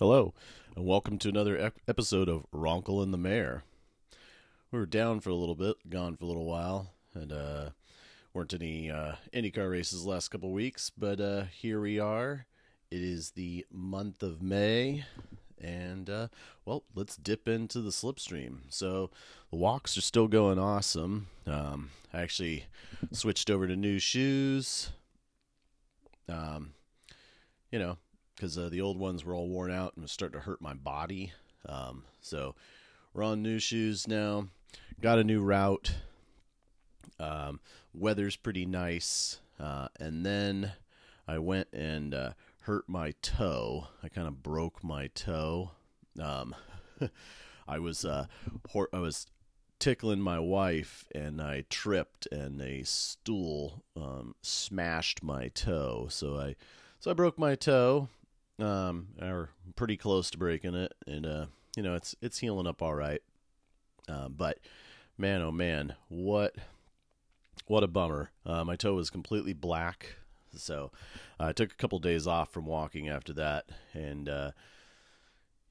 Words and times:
Hello, 0.00 0.32
and 0.74 0.86
welcome 0.86 1.18
to 1.18 1.28
another 1.28 1.58
ep- 1.58 1.78
episode 1.86 2.30
of 2.30 2.46
Ronkel 2.54 3.02
and 3.02 3.12
the 3.12 3.18
Mayor. 3.18 3.64
We 4.72 4.78
were 4.78 4.86
down 4.86 5.20
for 5.20 5.28
a 5.28 5.34
little 5.34 5.54
bit, 5.54 5.76
gone 5.90 6.16
for 6.16 6.24
a 6.24 6.26
little 6.26 6.46
while, 6.46 6.94
and 7.12 7.30
uh, 7.30 7.70
weren't 8.32 8.54
any 8.54 8.90
uh, 8.90 9.16
IndyCar 9.34 9.70
races 9.70 10.06
last 10.06 10.28
couple 10.28 10.52
weeks, 10.52 10.90
but 10.96 11.20
uh, 11.20 11.42
here 11.52 11.82
we 11.82 11.98
are. 11.98 12.46
It 12.90 13.02
is 13.02 13.32
the 13.32 13.66
month 13.70 14.22
of 14.22 14.40
May, 14.40 15.04
and 15.60 16.08
uh, 16.08 16.28
well, 16.64 16.84
let's 16.94 17.18
dip 17.18 17.46
into 17.46 17.82
the 17.82 17.90
slipstream. 17.90 18.60
So 18.70 19.10
the 19.50 19.58
walks 19.58 19.98
are 19.98 20.00
still 20.00 20.28
going 20.28 20.58
awesome. 20.58 21.26
Um, 21.46 21.90
I 22.10 22.22
actually 22.22 22.64
switched 23.12 23.50
over 23.50 23.66
to 23.66 23.76
new 23.76 23.98
shoes. 23.98 24.92
Um, 26.26 26.72
you 27.70 27.78
know, 27.78 27.98
because 28.40 28.56
uh, 28.56 28.70
the 28.70 28.80
old 28.80 28.96
ones 28.96 29.22
were 29.22 29.34
all 29.34 29.50
worn 29.50 29.70
out 29.70 29.92
and 29.94 30.02
was 30.02 30.10
starting 30.10 30.40
to 30.40 30.46
hurt 30.46 30.62
my 30.62 30.72
body. 30.72 31.30
Um, 31.68 32.04
so 32.22 32.54
we're 33.12 33.22
on 33.22 33.42
new 33.42 33.58
shoes 33.58 34.08
now. 34.08 34.46
Got 34.98 35.18
a 35.18 35.24
new 35.24 35.42
route. 35.42 35.92
Um, 37.18 37.60
weather's 37.92 38.36
pretty 38.36 38.64
nice. 38.64 39.40
Uh, 39.58 39.88
and 40.00 40.24
then 40.24 40.72
I 41.28 41.38
went 41.38 41.68
and 41.74 42.14
uh, 42.14 42.30
hurt 42.62 42.88
my 42.88 43.12
toe. 43.20 43.88
I 44.02 44.08
kind 44.08 44.26
of 44.26 44.42
broke 44.42 44.82
my 44.82 45.08
toe. 45.08 45.72
Um, 46.18 46.54
I 47.68 47.78
was 47.78 48.06
uh, 48.06 48.24
hor- 48.70 48.88
I 48.90 49.00
was 49.00 49.26
tickling 49.78 50.22
my 50.22 50.38
wife, 50.38 51.04
and 51.14 51.42
I 51.42 51.66
tripped, 51.68 52.26
and 52.32 52.60
a 52.62 52.84
stool 52.84 53.84
um, 53.94 54.34
smashed 54.40 55.22
my 55.22 55.48
toe. 55.48 56.06
So 56.08 56.38
I 56.38 56.56
so 56.98 57.10
I 57.10 57.14
broke 57.14 57.38
my 57.38 57.54
toe. 57.54 58.08
Um, 58.62 59.08
or 59.20 59.50
pretty 59.76 59.96
close 59.96 60.30
to 60.30 60.38
breaking 60.38 60.74
it, 60.74 60.92
and 61.06 61.26
uh, 61.26 61.46
you 61.76 61.82
know 61.82 61.94
it's 61.94 62.14
it's 62.20 62.38
healing 62.38 62.66
up 62.66 62.82
all 62.82 62.94
right. 62.94 63.22
Uh, 64.08 64.28
but 64.28 64.58
man, 65.16 65.42
oh 65.42 65.52
man, 65.52 65.94
what 66.08 66.54
what 67.66 67.84
a 67.84 67.88
bummer! 67.88 68.30
Uh, 68.44 68.64
my 68.64 68.76
toe 68.76 68.94
was 68.94 69.10
completely 69.10 69.52
black, 69.52 70.16
so 70.54 70.90
I 71.38 71.52
took 71.52 71.72
a 71.72 71.76
couple 71.76 71.98
days 71.98 72.26
off 72.26 72.52
from 72.52 72.66
walking 72.66 73.08
after 73.08 73.32
that, 73.34 73.66
and 73.94 74.28
uh, 74.28 74.50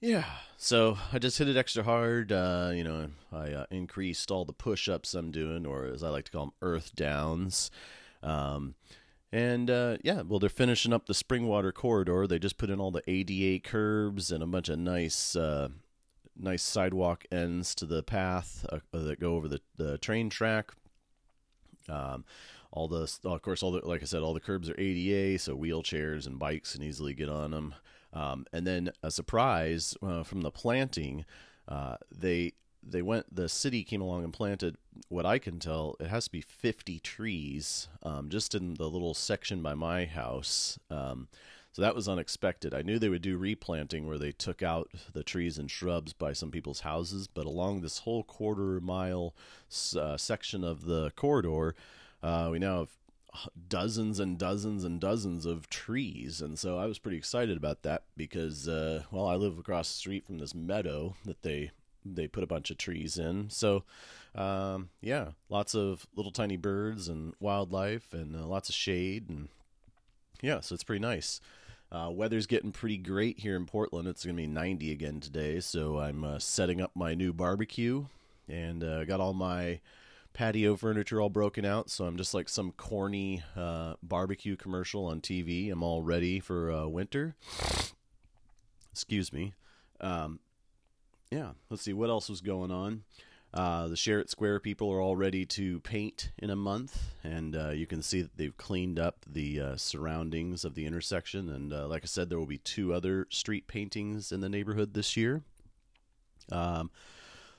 yeah, 0.02 0.25
so 0.58 0.97
I 1.11 1.19
just 1.19 1.38
hit 1.38 1.49
it 1.49 1.58
extra 1.58 1.83
hard. 1.83 2.31
Uh, 2.31 2.71
you 2.73 2.83
know, 2.83 3.09
I 3.33 3.52
uh, 3.52 3.66
increased 3.69 4.31
all 4.31 4.45
the 4.45 4.53
push-ups 4.53 5.14
I'm 5.14 5.31
doing, 5.31 5.66
or 5.66 5.86
as 5.86 6.03
I 6.03 6.09
like 6.09 6.25
to 6.25 6.31
call 6.31 6.45
them, 6.45 6.53
earth 6.61 6.95
downs. 6.95 7.69
Um, 8.23 8.75
and 9.31 9.69
uh, 9.69 9.97
yeah, 10.03 10.22
well, 10.22 10.39
they're 10.39 10.49
finishing 10.49 10.94
up 10.94 11.05
the 11.05 11.13
Springwater 11.13 11.73
corridor. 11.73 12.25
They 12.25 12.39
just 12.39 12.58
put 12.58 12.69
in 12.69 12.80
all 12.80 12.91
the 12.91 13.03
ADA 13.08 13.67
curbs 13.67 14.31
and 14.31 14.41
a 14.41 14.47
bunch 14.47 14.69
of 14.69 14.80
nice, 14.80 15.36
uh, 15.36 15.69
nice 16.38 16.63
sidewalk 16.63 17.25
ends 17.31 17.75
to 17.75 17.86
the 17.86 18.02
path 18.02 18.66
uh, 18.71 18.80
that 18.91 19.19
go 19.19 19.36
over 19.36 19.47
the, 19.47 19.61
the 19.77 19.97
train 19.99 20.30
track. 20.30 20.71
Um, 21.88 22.25
all 22.71 22.88
the, 22.88 23.11
of 23.23 23.41
course, 23.41 23.63
all 23.63 23.71
the 23.71 23.86
like 23.86 24.02
I 24.02 24.05
said, 24.05 24.21
all 24.21 24.33
the 24.33 24.39
curbs 24.39 24.69
are 24.69 24.80
ADA, 24.80 25.39
so 25.39 25.55
wheelchairs 25.55 26.27
and 26.27 26.39
bikes 26.39 26.73
can 26.73 26.83
easily 26.83 27.14
get 27.14 27.30
on 27.30 27.52
them. 27.52 27.75
Um, 28.14 28.45
and 28.52 28.66
then 28.66 28.91
a 29.03 29.11
surprise 29.11 29.95
uh, 30.02 30.23
from 30.23 30.41
the 30.41 30.52
planting, 30.52 31.25
uh, 31.67 31.97
they 32.11 32.53
they 32.81 33.02
went 33.02 33.33
the 33.33 33.49
city 33.49 33.83
came 33.83 34.02
along 34.02 34.23
and 34.23 34.33
planted 34.33 34.77
what 35.09 35.25
i 35.25 35.38
can 35.38 35.59
tell 35.59 35.95
it 35.99 36.08
has 36.08 36.25
to 36.25 36.31
be 36.31 36.41
50 36.41 36.99
trees 36.99 37.88
um, 38.03 38.30
just 38.30 38.55
in 38.55 38.75
the 38.75 38.89
little 38.89 39.13
section 39.13 39.61
by 39.61 39.73
my 39.73 40.05
house. 40.05 40.80
Um, 40.89 41.27
so 41.71 41.83
that 41.83 41.95
was 41.95 42.09
unexpected. 42.09 42.73
I 42.73 42.81
knew 42.81 42.97
they 42.97 43.09
would 43.09 43.21
do 43.21 43.38
replanting 43.38 44.08
where 44.08 44.17
they 44.17 44.31
took 44.31 44.63
out 44.63 44.89
the 45.13 45.23
trees 45.23 45.58
and 45.58 45.69
shrubs 45.69 46.13
by 46.13 46.33
some 46.33 46.52
people's 46.52 46.81
houses 46.81 47.27
but 47.27 47.45
along 47.45 47.81
this 47.81 47.99
whole 47.99 48.23
quarter 48.23 48.80
mile 48.80 49.36
uh, 49.95 50.17
section 50.17 50.64
of 50.64 50.86
the 50.86 51.11
corridor 51.15 51.75
uh, 52.21 52.49
we 52.52 52.59
now 52.59 52.80
have 52.80 52.89
dozens 53.67 54.20
and 54.20 54.39
dozens 54.39 54.83
and 54.83 54.99
dozens 54.99 55.45
of 55.45 55.70
trees. 55.70 56.42
And 56.42 56.58
so 56.58 56.77
i 56.77 56.86
was 56.86 56.99
pretty 56.99 57.17
excited 57.17 57.55
about 57.55 57.83
that 57.83 58.04
because 58.17 58.67
uh, 58.67 59.04
well 59.11 59.27
i 59.27 59.36
live 59.36 59.59
across 59.59 59.89
the 59.89 59.98
street 59.98 60.25
from 60.25 60.39
this 60.39 60.55
meadow 60.55 61.15
that 61.25 61.43
they 61.43 61.71
they 62.05 62.27
put 62.27 62.43
a 62.43 62.48
bunch 62.48 62.71
of 62.71 62.77
trees 62.77 63.17
in. 63.17 63.49
So, 63.49 63.83
um, 64.36 64.89
yeah, 65.02 65.30
lots 65.49 65.76
of 65.76 66.08
little 66.15 66.32
tiny 66.32 66.58
birds 66.58 67.08
and 67.08 67.33
wildlife 67.39 68.14
and 68.14 68.36
uh, 68.36 68.45
lots 68.45 68.70
of 68.70 68.76
shade. 68.76 69.30
And 69.30 69.49
yeah, 70.42 70.60
so 70.61 70.73
it's 70.73 70.83
pretty 70.83 71.02
nice. 71.02 71.42
Uh, 71.92 72.10
weather's 72.11 72.45
getting 72.45 72.71
pretty 72.71 72.98
great 72.98 73.39
here 73.39 73.55
in 73.55 73.65
Portland. 73.65 74.08
It's 74.08 74.23
going 74.23 74.36
to 74.36 74.42
be 74.42 74.48
90 74.48 74.92
again 74.92 75.20
today. 75.20 75.60
So 75.60 75.99
I'm 75.99 76.23
uh, 76.23 76.39
setting 76.39 76.82
up 76.82 76.92
my 76.95 77.15
new 77.15 77.33
barbecue 77.33 78.05
and 78.48 78.83
uh, 78.83 79.05
got 79.05 79.20
all 79.20 79.33
my 79.33 79.80
patio 80.33 80.76
furniture 80.76 81.20
all 81.20 81.30
broken 81.30 81.66
out. 81.66 81.89
So 81.89 82.05
I'm 82.05 82.17
just 82.17 82.33
like 82.33 82.48
some 82.48 82.71
corny 82.73 83.43
uh, 83.55 83.95
barbecue 84.04 84.55
commercial 84.55 85.05
on 85.05 85.20
TV. 85.21 85.71
I'm 85.71 85.81
all 85.81 86.04
ready 86.04 86.39
for 86.39 86.71
uh, 86.71 86.87
winter. 86.87 87.36
Excuse 88.92 89.33
me. 89.33 89.54
Um, 89.99 90.39
yeah, 91.32 91.52
let's 91.70 91.84
see 91.84 91.94
what 91.94 92.10
else 92.10 92.30
was 92.30 92.42
going 92.42 92.72
on. 92.72 93.04
Uh, 93.54 93.88
the 93.88 93.95
Share-It 93.95 94.30
Square 94.30 94.60
people 94.60 94.92
are 94.92 95.02
all 95.02 95.16
ready 95.16 95.45
to 95.45 95.80
paint 95.82 96.32
in 96.38 96.50
a 96.50 96.56
month, 96.56 97.14
and 97.23 97.56
uh, 97.56 97.70
you 97.70 97.88
can 97.88 98.02
see 98.02 98.22
that 98.22 98.38
they've 98.38 98.56
cleaned 98.58 99.00
up 99.00 99.26
the 99.28 99.60
uh, 99.60 99.76
surroundings 99.76 100.64
of 100.64 100.76
the 100.76 100.86
intersection. 100.86 101.50
And 101.50 101.73
uh, 101.73 101.88
like 101.88 102.04
I 102.04 102.08
said, 102.08 102.30
there 102.30 102.38
will 102.38 102.45
be 102.45 102.60
two 102.60 102.94
other 102.94 103.28
street 103.30 103.67
paintings 103.67 104.32
in 104.32 104.42
the 104.42 104.50
neighborhood 104.50 104.94
this 104.94 105.17
year. 105.17 105.42
Um, 106.52 106.92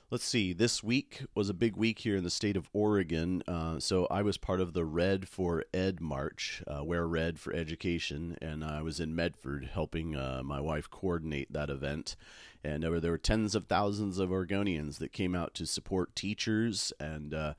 let's 0.09 0.23
see. 0.23 0.53
This 0.53 0.81
week 0.81 1.23
was 1.35 1.49
a 1.49 1.53
big 1.53 1.75
week 1.75 1.99
here 1.99 2.15
in 2.15 2.23
the 2.23 2.29
state 2.29 2.55
of 2.55 2.69
Oregon. 2.71 3.43
Uh, 3.45 3.79
so 3.79 4.07
I 4.09 4.21
was 4.21 4.37
part 4.37 4.61
of 4.61 4.71
the 4.71 4.85
Red 4.85 5.27
for 5.27 5.65
Ed 5.73 5.99
March, 5.99 6.63
uh, 6.67 6.85
Wear 6.85 7.05
Red 7.05 7.37
for 7.37 7.53
Education, 7.53 8.37
and 8.41 8.63
I 8.63 8.81
was 8.81 9.01
in 9.01 9.13
Medford 9.13 9.71
helping 9.73 10.11
my 10.11 10.61
wife 10.61 10.89
coordinate 10.89 11.51
that 11.51 11.69
event 11.69 12.15
and 12.63 12.83
there 12.83 12.91
were, 12.91 12.99
there 12.99 13.11
were 13.11 13.17
tens 13.17 13.55
of 13.55 13.65
thousands 13.65 14.19
of 14.19 14.29
Oregonians 14.29 14.97
that 14.99 15.11
came 15.11 15.35
out 15.35 15.53
to 15.55 15.65
support 15.65 16.15
teachers. 16.15 16.93
And 16.99 17.33
uh, 17.33 17.53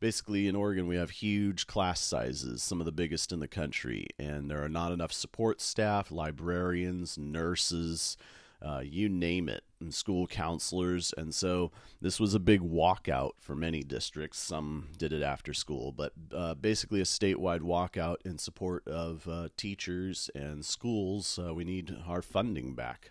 basically, 0.00 0.48
in 0.48 0.56
Oregon, 0.56 0.86
we 0.86 0.96
have 0.96 1.10
huge 1.10 1.66
class 1.66 2.00
sizes, 2.00 2.62
some 2.62 2.80
of 2.80 2.86
the 2.86 2.92
biggest 2.92 3.32
in 3.32 3.40
the 3.40 3.48
country, 3.48 4.06
and 4.18 4.50
there 4.50 4.62
are 4.62 4.68
not 4.68 4.92
enough 4.92 5.12
support 5.12 5.60
staff, 5.60 6.10
librarians, 6.10 7.18
nurses. 7.18 8.16
Uh, 8.62 8.80
you 8.82 9.06
name 9.06 9.50
it, 9.50 9.62
and 9.80 9.92
school 9.92 10.26
counselors. 10.26 11.12
And 11.18 11.34
so 11.34 11.72
this 12.00 12.18
was 12.18 12.32
a 12.32 12.40
big 12.40 12.62
walkout 12.62 13.32
for 13.38 13.54
many 13.54 13.82
districts. 13.82 14.38
Some 14.38 14.88
did 14.96 15.12
it 15.12 15.22
after 15.22 15.52
school, 15.52 15.92
but 15.92 16.14
uh, 16.34 16.54
basically 16.54 17.00
a 17.00 17.04
statewide 17.04 17.60
walkout 17.60 18.16
in 18.24 18.38
support 18.38 18.88
of 18.88 19.28
uh, 19.28 19.48
teachers 19.58 20.30
and 20.34 20.64
schools. 20.64 21.38
Uh, 21.38 21.52
we 21.52 21.64
need 21.64 21.94
our 22.08 22.22
funding 22.22 22.74
back. 22.74 23.10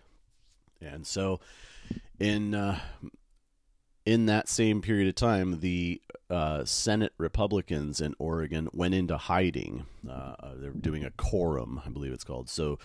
And 0.80 1.06
so, 1.06 1.40
in 2.18 2.54
uh, 2.54 2.78
in 4.06 4.26
that 4.26 4.48
same 4.48 4.80
period 4.80 5.08
of 5.08 5.16
time, 5.16 5.60
the 5.60 6.00
uh, 6.30 6.64
Senate 6.64 7.12
Republicans 7.18 8.00
in 8.00 8.14
Oregon 8.18 8.68
went 8.72 8.94
into 8.94 9.16
hiding. 9.16 9.84
Uh, 10.08 10.34
they're 10.54 10.70
doing 10.70 11.04
a 11.04 11.10
quorum, 11.10 11.82
I 11.84 11.88
believe 11.88 12.12
it's 12.12 12.24
called. 12.24 12.48
So 12.48 12.78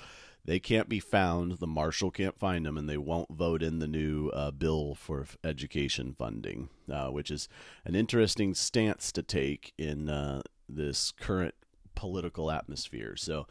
they 0.46 0.60
can't 0.60 0.90
be 0.90 1.00
found. 1.00 1.60
The 1.60 1.68
marshal 1.68 2.10
can't 2.10 2.40
find 2.40 2.66
them, 2.66 2.76
and 2.76 2.90
they 2.90 2.98
won't 2.98 3.32
vote 3.32 3.62
in 3.62 3.78
the 3.78 3.88
new 3.88 4.30
uh, 4.30 4.50
bill 4.50 4.96
for 4.96 5.28
education 5.44 6.16
funding, 6.18 6.70
uh, 6.92 7.10
which 7.10 7.30
is 7.30 7.48
an 7.86 7.96
interesting 7.96 8.56
stance 8.56 9.12
to 9.12 9.22
take 9.22 9.74
in 9.78 10.10
uh, 10.10 10.42
this 10.68 11.12
current 11.12 11.56
political 11.96 12.52
atmosphere. 12.52 13.16
So. 13.16 13.48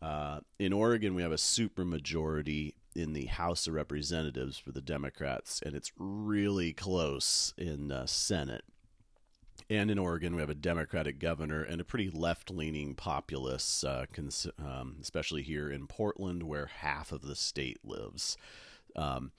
Uh, 0.00 0.38
in 0.60 0.72
Oregon, 0.72 1.16
we 1.16 1.22
have 1.22 1.32
a 1.32 1.34
supermajority 1.34 2.74
in 2.98 3.12
the 3.12 3.26
House 3.26 3.66
of 3.66 3.74
Representatives 3.74 4.58
for 4.58 4.72
the 4.72 4.80
Democrats, 4.80 5.62
and 5.64 5.74
it's 5.74 5.92
really 5.96 6.72
close 6.72 7.54
in 7.56 7.88
the 7.88 8.06
Senate. 8.06 8.64
And 9.70 9.90
in 9.90 9.98
Oregon, 9.98 10.34
we 10.34 10.40
have 10.40 10.50
a 10.50 10.54
Democratic 10.54 11.18
governor 11.18 11.62
and 11.62 11.80
a 11.80 11.84
pretty 11.84 12.10
left 12.10 12.50
leaning 12.50 12.94
populace, 12.94 13.84
uh, 13.84 14.06
cons- 14.12 14.46
um, 14.58 14.96
especially 15.00 15.42
here 15.42 15.70
in 15.70 15.86
Portland, 15.86 16.42
where 16.42 16.66
half 16.66 17.12
of 17.12 17.22
the 17.22 17.36
state 17.36 17.78
lives. 17.84 18.36
Um, 18.96 19.30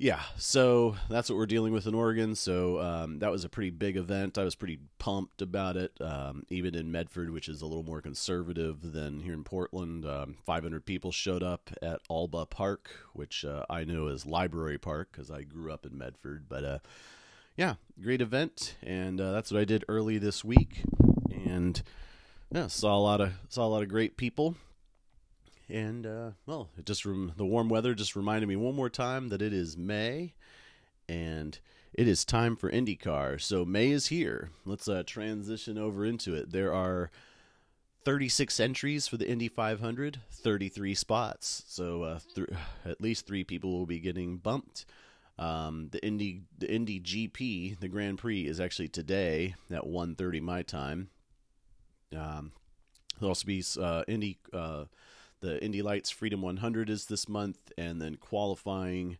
yeah, 0.00 0.20
so 0.36 0.94
that's 1.10 1.28
what 1.28 1.36
we're 1.36 1.46
dealing 1.46 1.72
with 1.72 1.88
in 1.88 1.94
Oregon. 1.94 2.36
So 2.36 2.80
um, 2.80 3.18
that 3.18 3.32
was 3.32 3.44
a 3.44 3.48
pretty 3.48 3.70
big 3.70 3.96
event. 3.96 4.38
I 4.38 4.44
was 4.44 4.54
pretty 4.54 4.78
pumped 5.00 5.42
about 5.42 5.76
it. 5.76 5.92
Um, 6.00 6.46
even 6.50 6.76
in 6.76 6.92
Medford, 6.92 7.30
which 7.30 7.48
is 7.48 7.62
a 7.62 7.66
little 7.66 7.82
more 7.82 8.00
conservative 8.00 8.92
than 8.92 9.18
here 9.18 9.32
in 9.34 9.42
Portland, 9.42 10.06
um, 10.06 10.36
500 10.46 10.86
people 10.86 11.10
showed 11.10 11.42
up 11.42 11.70
at 11.82 12.00
Alba 12.08 12.46
Park, 12.46 12.90
which 13.12 13.44
uh, 13.44 13.64
I 13.68 13.82
know 13.82 14.06
as 14.06 14.24
Library 14.24 14.78
Park 14.78 15.08
because 15.10 15.32
I 15.32 15.42
grew 15.42 15.72
up 15.72 15.84
in 15.84 15.98
Medford. 15.98 16.44
But 16.48 16.64
uh, 16.64 16.78
yeah, 17.56 17.74
great 18.00 18.20
event, 18.20 18.76
and 18.84 19.20
uh, 19.20 19.32
that's 19.32 19.50
what 19.50 19.60
I 19.60 19.64
did 19.64 19.84
early 19.88 20.18
this 20.18 20.44
week, 20.44 20.82
and 21.44 21.82
yeah, 22.52 22.68
saw 22.68 22.96
a 22.96 23.02
lot 23.02 23.20
of 23.20 23.32
saw 23.48 23.66
a 23.66 23.68
lot 23.68 23.82
of 23.82 23.88
great 23.88 24.16
people, 24.16 24.54
and 25.68 26.06
uh, 26.06 26.30
well, 26.46 26.68
it 26.78 26.86
just 26.86 27.04
rem- 27.04 27.32
the 27.36 27.44
warm 27.44 27.68
weather 27.68 27.94
just 27.94 28.16
reminded 28.16 28.48
me 28.48 28.56
one 28.56 28.74
more 28.74 28.90
time 28.90 29.28
that 29.28 29.42
it 29.42 29.52
is 29.52 29.76
May, 29.76 30.34
and 31.08 31.58
it 31.92 32.08
is 32.08 32.24
time 32.24 32.56
for 32.56 32.70
IndyCar. 32.70 33.40
So 33.40 33.64
May 33.64 33.90
is 33.90 34.06
here. 34.06 34.50
Let's 34.64 34.88
uh, 34.88 35.02
transition 35.06 35.78
over 35.78 36.04
into 36.04 36.34
it. 36.34 36.52
There 36.52 36.72
are 36.72 37.10
36 38.04 38.58
entries 38.60 39.08
for 39.08 39.16
the 39.16 39.28
Indy 39.28 39.48
500, 39.48 40.20
33 40.30 40.94
spots. 40.94 41.64
So 41.66 42.02
uh, 42.02 42.18
th- 42.34 42.48
at 42.84 43.00
least 43.00 43.26
three 43.26 43.44
people 43.44 43.70
will 43.70 43.86
be 43.86 44.00
getting 44.00 44.36
bumped. 44.38 44.86
Um, 45.38 45.88
the 45.92 46.04
Indy 46.04 46.42
the 46.58 46.72
Indy 46.72 47.00
GP, 47.00 47.78
the 47.78 47.88
Grand 47.88 48.18
Prix, 48.18 48.46
is 48.46 48.58
actually 48.58 48.88
today 48.88 49.54
at 49.70 49.84
1:30 49.84 50.40
my 50.40 50.62
time. 50.62 51.10
Um, 52.16 52.52
there'll 53.18 53.30
also 53.30 53.46
be 53.46 53.62
uh, 53.80 54.02
Indy 54.08 54.38
uh, 54.52 54.86
the 55.40 55.62
Indy 55.62 55.82
Lights 55.82 56.10
Freedom 56.10 56.42
100 56.42 56.90
is 56.90 57.06
this 57.06 57.28
month, 57.28 57.58
and 57.76 58.00
then 58.00 58.16
qualifying 58.16 59.18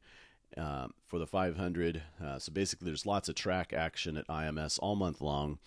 uh, 0.57 0.89
for 1.05 1.19
the 1.19 1.27
500. 1.27 2.03
Uh, 2.23 2.39
so 2.39 2.53
basically, 2.53 2.87
there's 2.87 3.07
lots 3.07 3.29
of 3.29 3.35
track 3.35 3.73
action 3.73 4.17
at 4.17 4.27
IMS 4.29 4.79
all 4.81 4.97
month 4.97 5.21
long. 5.21 5.59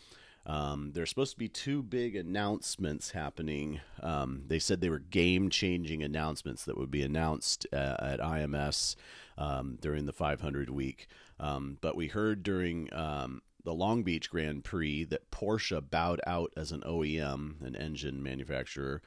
Um, 0.46 0.92
there's 0.94 1.10
supposed 1.10 1.34
to 1.34 1.38
be 1.38 1.48
two 1.48 1.84
big 1.84 2.16
announcements 2.16 3.12
happening. 3.12 3.80
Um, 4.02 4.44
they 4.48 4.58
said 4.58 4.82
they 4.82 4.90
were 4.90 5.00
game 5.00 5.50
changing 5.50 6.02
announcements 6.02 6.66
that 6.66 6.78
would 6.78 6.90
be 6.90 7.04
announced 7.04 7.68
uh, 7.72 7.96
at 8.00 8.20
IMS 8.20 8.96
um, 9.38 9.78
during 9.80 10.06
the 10.06 10.14
500 10.14 10.70
week. 10.70 11.08
Um, 11.40 11.78
but 11.82 11.96
we 11.96 12.08
heard 12.08 12.44
during 12.44 12.92
um, 12.94 13.42
the 13.64 13.74
Long 13.74 14.04
Beach 14.04 14.30
Grand 14.30 14.64
Prix 14.64 15.04
that 15.06 15.30
Porsche 15.32 15.82
bowed 15.90 16.22
out 16.26 16.52
as 16.58 16.72
an 16.72 16.82
OEM, 16.82 17.62
an 17.62 17.76
engine 17.76 18.24
manufacturer. 18.24 19.02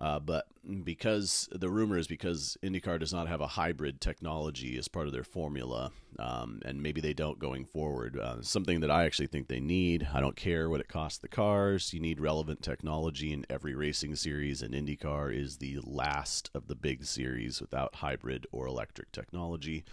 Uh, 0.00 0.20
but 0.20 0.46
because 0.84 1.48
the 1.50 1.68
rumor 1.68 1.98
is 1.98 2.06
because 2.06 2.56
IndyCar 2.62 3.00
does 3.00 3.12
not 3.12 3.26
have 3.26 3.40
a 3.40 3.48
hybrid 3.48 4.00
technology 4.00 4.78
as 4.78 4.86
part 4.86 5.08
of 5.08 5.12
their 5.12 5.24
formula, 5.24 5.90
um, 6.20 6.60
and 6.64 6.80
maybe 6.80 7.00
they 7.00 7.12
don't 7.12 7.40
going 7.40 7.64
forward. 7.64 8.16
Uh, 8.16 8.40
something 8.40 8.78
that 8.80 8.92
I 8.92 9.04
actually 9.04 9.26
think 9.26 9.48
they 9.48 9.58
need. 9.58 10.06
I 10.14 10.20
don't 10.20 10.36
care 10.36 10.70
what 10.70 10.80
it 10.80 10.86
costs 10.86 11.18
the 11.18 11.26
cars. 11.26 11.92
You 11.92 11.98
need 11.98 12.20
relevant 12.20 12.62
technology 12.62 13.32
in 13.32 13.44
every 13.50 13.74
racing 13.74 14.14
series, 14.14 14.62
and 14.62 14.72
IndyCar 14.72 15.34
is 15.36 15.56
the 15.56 15.80
last 15.82 16.48
of 16.54 16.68
the 16.68 16.76
big 16.76 17.04
series 17.04 17.60
without 17.60 17.96
hybrid 17.96 18.46
or 18.52 18.66
electric 18.66 19.10
technology. 19.10 19.84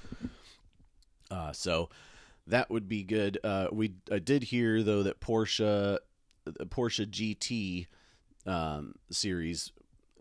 Uh, 1.32 1.52
so 1.52 1.90
that 2.46 2.70
would 2.70 2.88
be 2.88 3.04
good. 3.04 3.40
Uh, 3.44 3.70
we 3.72 3.96
I 4.12 4.20
did 4.20 4.44
hear 4.44 4.84
though 4.84 5.02
that 5.02 5.20
Porsche, 5.20 5.98
Porsche 6.48 7.08
GT 7.08 7.88
um, 8.46 8.94
series 9.10 9.72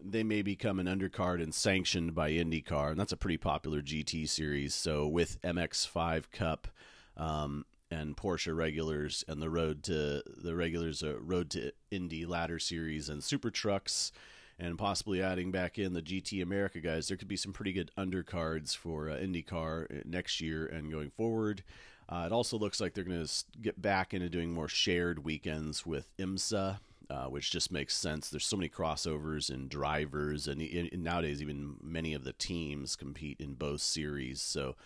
they 0.05 0.23
may 0.23 0.43
become 0.43 0.79
an 0.79 0.87
undercard 0.87 1.43
and 1.43 1.55
sanctioned 1.55 2.15
by 2.15 2.31
IndyCar, 2.31 2.91
and 2.91 3.01
that's 3.01 3.13
a 3.13 3.17
pretty 3.17 3.39
popular 3.39 3.81
GT 3.81 4.29
series. 4.29 4.75
So 4.75 5.09
with 5.09 5.41
MX5 5.43 6.31
Cup 6.31 6.69
um, 7.17 7.65
and 7.91 8.17
Porsche 8.17 8.55
regulars 8.55 9.25
and 9.27 9.41
the 9.41 9.51
road 9.51 9.83
to 9.85 10.23
the 10.27 10.55
regulars, 10.55 11.03
uh, 11.03 11.19
road 11.21 11.51
to 11.51 11.73
Indy 11.91 12.27
ladder 12.27 12.59
series 12.59 13.09
and 13.09 13.25
super 13.25 13.51
trucks, 13.51 14.13
and 14.59 14.79
possibly 14.79 15.23
adding 15.23 15.51
back 15.51 15.79
in 15.79 15.95
the 15.95 16.03
GT 16.03 16.43
America 16.43 16.81
guys, 16.81 17.09
there 17.09 17.17
could 17.17 17.29
be 17.29 17.37
some 17.37 17.53
pretty 17.53 17.73
good 17.73 17.91
undercards 17.97 18.77
for 18.77 19.11
uh, 19.11 19.15
IndyCar 19.17 20.05
next 20.05 20.41
year 20.41 20.67
and 20.67 20.91
going 20.93 21.11
forward. 21.11 21.65
Uh, 22.09 22.25
it 22.27 22.33
also 22.33 22.59
looks 22.59 22.81
like 22.81 22.93
they're 22.93 23.05
going 23.05 23.25
to 23.25 23.45
get 23.63 23.81
back 23.81 24.13
into 24.13 24.29
doing 24.29 24.53
more 24.53 24.69
shared 24.69 25.25
weekends 25.25 25.87
with 25.87 26.15
IMSA 26.19 26.79
uh, 27.11 27.27
which 27.27 27.51
just 27.51 27.73
makes 27.73 27.95
sense. 27.95 28.29
There's 28.29 28.47
so 28.47 28.57
many 28.57 28.69
crossovers 28.69 29.51
and 29.51 29.69
drivers, 29.69 30.49
and, 30.49 30.61
and, 30.61 31.05
nowadays 31.05 31.43
even 31.43 31.77
many 31.83 32.15
of 32.15 32.25
the 32.25 32.33
teams 32.33 32.97
compete 32.97 33.41
in 33.41 33.55
both 33.55 33.81
series, 33.81 34.41
so 34.41 34.77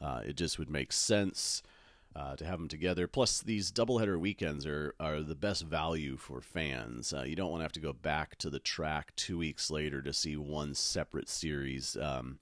uh, 0.00 0.22
it 0.24 0.36
just 0.36 0.58
would 0.58 0.70
make 0.70 0.92
sense. 0.92 1.62
Uh, 2.14 2.34
to 2.34 2.46
have 2.46 2.58
them 2.58 2.66
together. 2.66 3.06
Plus, 3.06 3.42
these 3.42 3.70
doubleheader 3.70 4.18
weekends 4.18 4.64
are, 4.64 4.94
are 4.98 5.20
the 5.20 5.34
best 5.34 5.64
value 5.64 6.16
for 6.16 6.40
fans. 6.40 7.12
Uh, 7.12 7.24
you 7.24 7.36
don't 7.36 7.50
want 7.50 7.60
to 7.60 7.64
have 7.64 7.72
to 7.72 7.80
go 7.80 7.92
back 7.92 8.38
to 8.38 8.48
the 8.48 8.58
track 8.58 9.14
two 9.16 9.36
weeks 9.36 9.70
later 9.70 10.00
to 10.00 10.14
see 10.14 10.34
one 10.34 10.74
separate 10.74 11.28
series. 11.28 11.94
Um, 11.94 12.38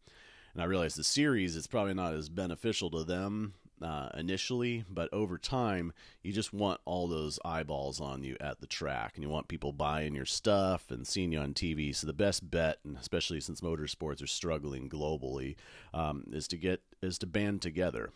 and 0.52 0.62
I 0.62 0.66
realize 0.66 0.94
the 0.94 1.02
series 1.02 1.56
is 1.56 1.66
probably 1.66 1.94
not 1.94 2.14
as 2.14 2.28
beneficial 2.28 2.88
to 2.90 3.02
them 3.02 3.54
uh, 3.82 4.08
initially, 4.14 4.84
but 4.88 5.12
over 5.12 5.38
time, 5.38 5.92
you 6.22 6.32
just 6.32 6.52
want 6.52 6.80
all 6.84 7.06
those 7.06 7.38
eyeballs 7.44 8.00
on 8.00 8.22
you 8.22 8.36
at 8.40 8.60
the 8.60 8.66
track, 8.66 9.12
and 9.14 9.22
you 9.22 9.28
want 9.28 9.48
people 9.48 9.72
buying 9.72 10.14
your 10.14 10.24
stuff 10.24 10.90
and 10.90 11.06
seeing 11.06 11.32
you 11.32 11.38
on 11.38 11.54
TV. 11.54 11.94
So 11.94 12.06
the 12.06 12.12
best 12.12 12.50
bet, 12.50 12.78
and 12.84 12.96
especially 12.96 13.40
since 13.40 13.60
motorsports 13.60 14.22
are 14.22 14.28
struggling 14.28 14.88
globally, 14.88 15.56
um, 15.92 16.24
is 16.32 16.48
to 16.48 16.56
get 16.56 16.82
is 17.02 17.18
to 17.18 17.26
band 17.26 17.62
together. 17.62 18.10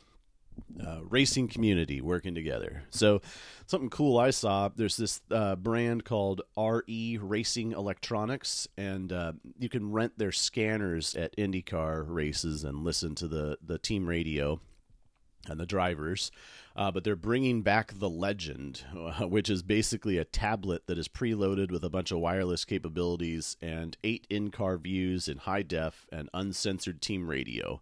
Uh, 0.85 0.99
racing 1.05 1.47
community 1.47 2.01
working 2.01 2.35
together. 2.35 2.83
So, 2.91 3.23
something 3.67 3.91
cool 3.91 4.19
I 4.19 4.31
saw. 4.31 4.69
There's 4.75 4.97
this 4.97 5.21
uh, 5.31 5.55
brand 5.55 6.05
called 6.05 6.43
RE 6.57 7.17
Racing 7.23 7.73
Electronics, 7.73 8.67
and 8.77 9.13
uh, 9.13 9.33
you 9.57 9.69
can 9.69 9.93
rent 9.93 10.19
their 10.19 10.33
scanners 10.33 11.15
at 11.15 11.37
IndyCar 11.37 12.05
races 12.09 12.65
and 12.65 12.83
listen 12.83 13.15
to 13.17 13.29
the 13.29 13.59
the 13.65 13.79
team 13.79 14.09
radio 14.09 14.61
and 15.49 15.59
the 15.59 15.67
drivers. 15.67 16.31
Uh, 16.77 16.93
but 16.93 17.03
they're 17.03 17.17
bringing 17.17 17.63
back 17.63 17.93
the 17.99 18.09
Legend, 18.09 18.85
uh, 18.97 19.27
which 19.27 19.51
is 19.51 19.63
basically 19.63 20.17
a 20.17 20.25
tablet 20.25 20.87
that 20.87 20.99
is 20.99 21.09
preloaded 21.09 21.73
with 21.73 21.85
a 21.85 21.91
bunch 21.91 22.13
of 22.13 22.19
wireless 22.19 22.65
capabilities 22.65 23.57
and 23.61 23.97
eight 24.05 24.27
in 24.31 24.51
car 24.51 24.79
views 24.79 25.27
in 25.29 25.39
high 25.39 25.63
def 25.63 26.07
and 26.13 26.29
uncensored 26.33 27.03
team 27.03 27.29
radio. 27.29 27.81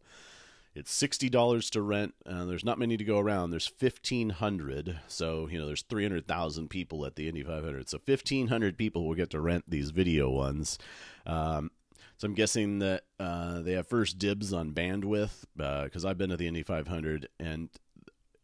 It's 0.76 0.92
sixty 0.92 1.30
dollars 1.30 1.70
to 1.70 1.80
rent. 1.80 2.14
Uh, 2.26 2.44
there's 2.44 2.64
not 2.64 2.78
many 2.78 2.98
to 2.98 3.04
go 3.04 3.18
around. 3.18 3.50
There's 3.50 3.66
fifteen 3.66 4.28
hundred, 4.28 5.00
so 5.08 5.48
you 5.50 5.58
know 5.58 5.66
there's 5.66 5.80
three 5.80 6.02
hundred 6.04 6.28
thousand 6.28 6.68
people 6.68 7.06
at 7.06 7.16
the 7.16 7.28
Indy 7.28 7.42
500. 7.42 7.88
So 7.88 7.98
fifteen 7.98 8.48
hundred 8.48 8.76
people 8.76 9.06
will 9.06 9.14
get 9.14 9.30
to 9.30 9.40
rent 9.40 9.64
these 9.66 9.90
video 9.90 10.28
ones. 10.28 10.78
Um, 11.24 11.70
so 12.16 12.26
I'm 12.26 12.34
guessing 12.34 12.78
that 12.80 13.04
uh, 13.20 13.60
they 13.60 13.72
have 13.72 13.86
first 13.86 14.18
dibs 14.18 14.52
on 14.52 14.72
bandwidth 14.72 15.44
because 15.56 16.04
uh, 16.04 16.08
I've 16.08 16.18
been 16.18 16.30
to 16.30 16.36
the 16.36 16.46
Indy 16.46 16.62
500 16.62 17.28
and 17.38 17.68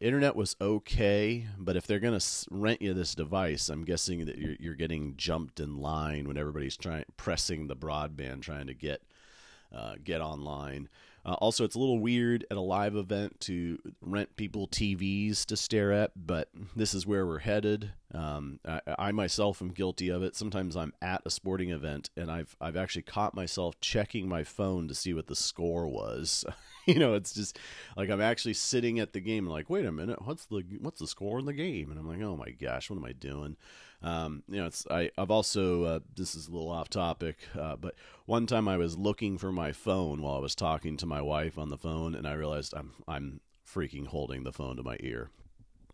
internet 0.03 0.35
was 0.35 0.55
okay, 0.59 1.47
but 1.57 1.75
if 1.77 1.87
they're 1.87 1.99
going 1.99 2.19
to 2.19 2.45
rent 2.51 2.81
you 2.81 2.93
this 2.93 3.15
device, 3.15 3.69
I'm 3.69 3.85
guessing 3.85 4.25
that 4.25 4.37
you're, 4.37 4.55
you're, 4.59 4.75
getting 4.75 5.15
jumped 5.15 5.61
in 5.61 5.77
line 5.77 6.27
when 6.27 6.37
everybody's 6.37 6.75
trying 6.75 7.05
pressing 7.15 7.67
the 7.67 7.75
broadband 7.75 8.41
trying 8.41 8.67
to 8.67 8.73
get 8.73 9.01
uh, 9.73 9.95
get 10.03 10.21
online. 10.21 10.89
Uh, 11.25 11.33
also, 11.35 11.63
it's 11.63 11.75
a 11.75 11.79
little 11.79 11.99
weird 11.99 12.45
at 12.51 12.57
a 12.57 12.61
live 12.61 12.95
event 12.95 13.39
to 13.39 13.79
rent 14.01 14.35
people 14.35 14.67
TVs 14.67 15.45
to 15.45 15.55
stare 15.55 15.93
at, 15.93 16.11
but 16.15 16.49
this 16.75 16.93
is 16.93 17.07
where 17.07 17.25
we're 17.25 17.39
headed. 17.39 17.91
Um, 18.13 18.59
I, 18.65 18.81
I, 18.99 19.11
myself 19.11 19.61
am 19.61 19.69
guilty 19.69 20.09
of 20.09 20.21
it. 20.21 20.35
Sometimes 20.35 20.75
I'm 20.75 20.93
at 21.01 21.21
a 21.25 21.31
sporting 21.31 21.71
event 21.71 22.09
and 22.15 22.29
I've 22.29 22.55
I've 22.61 22.75
actually 22.75 23.01
caught 23.03 23.33
myself 23.33 23.79
checking 23.79 24.27
my 24.27 24.43
phone 24.43 24.87
to 24.87 24.93
see 24.93 25.13
what 25.13 25.27
the 25.27 25.35
score 25.35 25.87
was. 25.87 26.45
you 26.85 26.99
know, 26.99 27.13
it's 27.15 27.33
just 27.33 27.57
like 27.97 28.09
I'm 28.09 28.21
actually 28.21 28.53
sitting 28.53 28.99
at 28.99 29.13
the 29.13 29.19
game 29.19 29.45
and 29.45 29.53
like, 29.53 29.69
wait 29.69 29.85
a 29.85 29.91
minute, 29.91 30.25
what's 30.25 30.45
the 30.45 30.63
what's 30.79 30.99
the 30.99 31.07
score 31.07 31.39
in 31.39 31.45
the 31.45 31.53
game? 31.53 31.89
And 31.89 31.99
I'm 31.99 32.07
like, 32.07 32.21
oh 32.21 32.35
my 32.35 32.51
gosh, 32.51 32.89
what 32.89 32.97
am 32.97 33.05
I 33.05 33.13
doing? 33.13 33.55
Um, 34.03 34.43
you 34.49 34.59
know, 34.59 34.67
it's 34.67 34.85
I, 34.91 35.11
I've 35.17 35.31
also 35.31 35.83
uh, 35.83 35.99
this 36.15 36.35
is 36.35 36.47
a 36.47 36.51
little 36.51 36.69
off 36.69 36.89
topic, 36.89 37.37
uh, 37.59 37.77
but 37.77 37.95
one 38.25 38.45
time 38.45 38.67
I 38.67 38.77
was 38.77 38.97
looking 38.97 39.37
for 39.37 39.51
my 39.51 39.71
phone 39.71 40.21
while 40.21 40.35
I 40.35 40.39
was 40.39 40.55
talking 40.55 40.97
to 40.97 41.05
my 41.05 41.21
wife 41.21 41.57
on 41.57 41.69
the 41.69 41.77
phone, 41.77 42.13
and 42.13 42.27
I 42.27 42.33
realized 42.33 42.73
I'm 42.75 42.93
I'm 43.07 43.39
freaking 43.67 44.07
holding 44.07 44.43
the 44.43 44.51
phone 44.51 44.75
to 44.75 44.83
my 44.83 44.97
ear. 44.99 45.29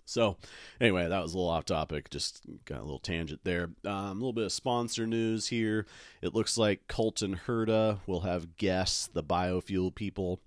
So, 0.06 0.38
anyway, 0.82 1.08
that 1.08 1.22
was 1.22 1.36
a 1.36 1.38
little 1.38 1.51
off 1.51 1.66
topic. 1.66 2.10
Just 2.10 2.42
got 2.66 2.80
a 2.80 2.84
little 2.84 2.98
tangent 2.98 3.42
there. 3.44 3.70
Um, 3.86 3.94
a 3.94 4.13
little 4.13 4.34
bit 4.34 4.46
of 4.46 4.51
sponsor 4.51 5.06
news 5.06 5.50
here. 5.50 5.86
It 6.24 6.34
looks 6.34 6.58
like 6.58 6.88
Colton 6.88 7.39
Herta 7.46 8.00
will 8.08 8.22
have 8.22 8.58
GESS, 8.58 9.12
the 9.13 9.22
biofuel 9.22 9.94
people, 9.94 10.39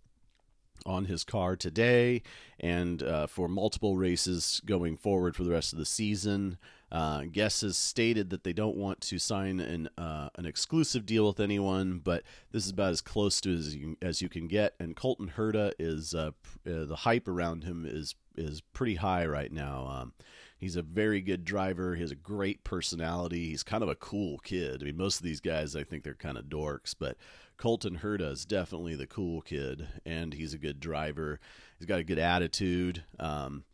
on 0.86 1.04
his 1.04 1.24
car 1.24 1.56
today 1.56 2.22
and 2.60 3.02
uh, 3.02 3.26
for 3.26 3.48
multiple 3.48 3.96
races 3.96 4.60
going 4.64 4.96
forward 4.96 5.36
for 5.36 5.44
the 5.44 5.50
rest 5.50 5.72
of 5.72 5.78
the 5.78 5.84
season. 5.84 6.58
Uh, 6.92 7.24
GESS 7.24 7.62
has 7.62 7.76
stated 7.78 8.28
that 8.28 8.44
they 8.44 8.52
don't 8.52 8.76
want 8.76 9.00
to 9.00 9.18
sign 9.18 9.60
an 9.60 9.88
uh, 9.96 10.28
an 10.34 10.44
exclusive 10.44 11.06
deal 11.06 11.26
with 11.26 11.40
anyone, 11.40 12.02
but 12.04 12.22
this 12.50 12.66
is 12.66 12.70
about 12.70 12.90
as 12.90 13.00
close 13.00 13.40
to 13.40 13.54
as 13.54 13.74
you, 13.74 13.96
as 14.02 14.20
you 14.20 14.28
can 14.28 14.46
get. 14.46 14.74
And 14.78 14.94
Colton 14.94 15.32
Herta 15.34 15.72
is 15.78 16.14
uh, 16.14 16.32
uh, 16.66 16.84
the 16.84 16.96
hype 16.96 17.28
around 17.28 17.64
him 17.64 17.86
is 17.88 18.14
is 18.36 18.60
pretty 18.60 18.96
high 18.96 19.24
right 19.24 19.50
now. 19.50 19.86
Um, 19.86 20.12
he's 20.58 20.76
a 20.76 20.82
very 20.82 21.22
good 21.22 21.46
driver. 21.46 21.94
He 21.94 22.02
has 22.02 22.10
a 22.10 22.16
great 22.16 22.62
personality. 22.62 23.48
He's 23.48 23.62
kind 23.62 23.82
of 23.82 23.88
a 23.88 23.94
cool 23.94 24.38
kid. 24.40 24.82
I 24.82 24.84
mean, 24.84 24.98
most 24.98 25.16
of 25.16 25.24
these 25.24 25.40
guys 25.40 25.74
I 25.74 25.84
think 25.84 26.04
they're 26.04 26.12
kind 26.12 26.36
of 26.36 26.44
dorks, 26.44 26.94
but 26.98 27.16
Colton 27.56 28.00
Herta 28.02 28.32
is 28.32 28.44
definitely 28.44 28.96
the 28.96 29.06
cool 29.06 29.40
kid, 29.40 29.88
and 30.04 30.34
he's 30.34 30.52
a 30.52 30.58
good 30.58 30.78
driver. 30.78 31.40
He's 31.78 31.86
got 31.86 32.00
a 32.00 32.04
good 32.04 32.18
attitude. 32.18 33.02
Um, 33.18 33.64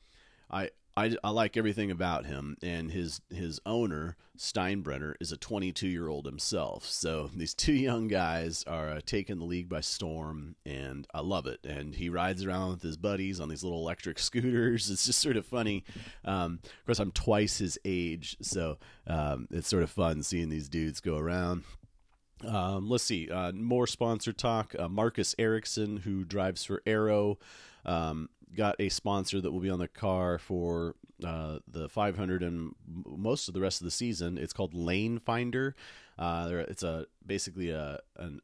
I 0.48 0.70
I, 0.98 1.14
I 1.22 1.30
like 1.30 1.56
everything 1.56 1.92
about 1.92 2.26
him, 2.26 2.56
and 2.60 2.90
his 2.90 3.20
his 3.30 3.60
owner 3.64 4.16
Steinbrenner 4.36 5.14
is 5.20 5.30
a 5.30 5.36
22 5.36 5.86
year 5.86 6.08
old 6.08 6.26
himself. 6.26 6.86
So 6.86 7.30
these 7.32 7.54
two 7.54 7.72
young 7.72 8.08
guys 8.08 8.64
are 8.66 8.90
uh, 8.90 9.00
taking 9.06 9.38
the 9.38 9.44
league 9.44 9.68
by 9.68 9.80
storm, 9.80 10.56
and 10.66 11.06
I 11.14 11.20
love 11.20 11.46
it. 11.46 11.60
And 11.64 11.94
he 11.94 12.08
rides 12.08 12.44
around 12.44 12.70
with 12.70 12.82
his 12.82 12.96
buddies 12.96 13.38
on 13.38 13.48
these 13.48 13.62
little 13.62 13.78
electric 13.78 14.18
scooters. 14.28 14.90
It's 14.90 15.06
just 15.06 15.20
sort 15.20 15.36
of 15.36 15.46
funny. 15.46 15.84
Um, 16.24 16.58
of 16.64 16.86
course, 16.86 16.98
I'm 16.98 17.12
twice 17.12 17.58
his 17.58 17.78
age, 17.84 18.36
so 18.42 18.78
um, 19.06 19.46
it's 19.52 19.68
sort 19.68 19.84
of 19.84 19.90
fun 19.90 20.24
seeing 20.24 20.48
these 20.48 20.68
dudes 20.68 21.00
go 21.00 21.16
around. 21.16 21.62
Um, 22.44 22.88
let's 22.88 23.04
see, 23.04 23.30
uh, 23.30 23.52
more 23.52 23.86
sponsor 23.86 24.32
talk. 24.32 24.74
Uh, 24.76 24.88
Marcus 24.88 25.36
Ericsson, 25.38 25.98
who 25.98 26.24
drives 26.24 26.64
for 26.64 26.82
Arrow. 26.86 27.38
Um, 27.84 28.28
got 28.54 28.76
a 28.78 28.88
sponsor 28.88 29.40
that 29.40 29.50
will 29.50 29.60
be 29.60 29.70
on 29.70 29.78
the 29.78 29.88
car 29.88 30.38
for 30.38 30.94
uh, 31.24 31.58
the 31.66 31.88
500 31.88 32.42
and 32.42 32.74
most 32.86 33.48
of 33.48 33.54
the 33.54 33.60
rest 33.60 33.80
of 33.80 33.84
the 33.84 33.90
season. 33.90 34.38
It's 34.38 34.52
called 34.52 34.74
Lane 34.74 35.18
Finder. 35.18 35.74
Uh, 36.18 36.64
it's 36.68 36.82
a 36.82 37.06
basically 37.24 37.70
a 37.70 38.00
an, 38.16 38.40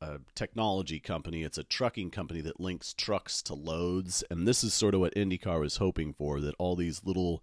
a 0.00 0.18
technology 0.34 1.00
company. 1.00 1.42
It's 1.42 1.58
a 1.58 1.64
trucking 1.64 2.10
company 2.10 2.40
that 2.42 2.60
links 2.60 2.92
trucks 2.92 3.42
to 3.42 3.54
loads, 3.54 4.24
and 4.30 4.46
this 4.46 4.64
is 4.64 4.74
sort 4.74 4.94
of 4.94 5.00
what 5.00 5.14
IndyCar 5.14 5.60
was 5.60 5.76
hoping 5.76 6.12
for. 6.12 6.40
That 6.40 6.54
all 6.58 6.76
these 6.76 7.02
little 7.04 7.42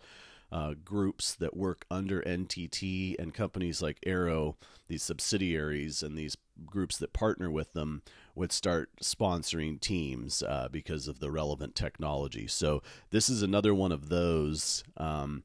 uh, 0.51 0.73
groups 0.83 1.35
that 1.35 1.55
work 1.55 1.85
under 1.91 2.21
NTT 2.21 3.15
and 3.19 3.33
companies 3.33 3.81
like 3.81 3.99
Arrow, 4.05 4.57
these 4.87 5.03
subsidiaries 5.03 6.03
and 6.03 6.17
these 6.17 6.35
groups 6.65 6.97
that 6.97 7.13
partner 7.13 7.49
with 7.49 7.73
them 7.73 8.01
would 8.35 8.51
start 8.51 8.89
sponsoring 9.01 9.79
teams 9.79 10.43
uh, 10.43 10.67
because 10.71 11.07
of 11.07 11.19
the 11.19 11.31
relevant 11.31 11.75
technology. 11.75 12.47
So 12.47 12.81
this 13.11 13.29
is 13.29 13.41
another 13.41 13.73
one 13.73 13.91
of 13.91 14.09
those. 14.09 14.83
Um, 14.97 15.43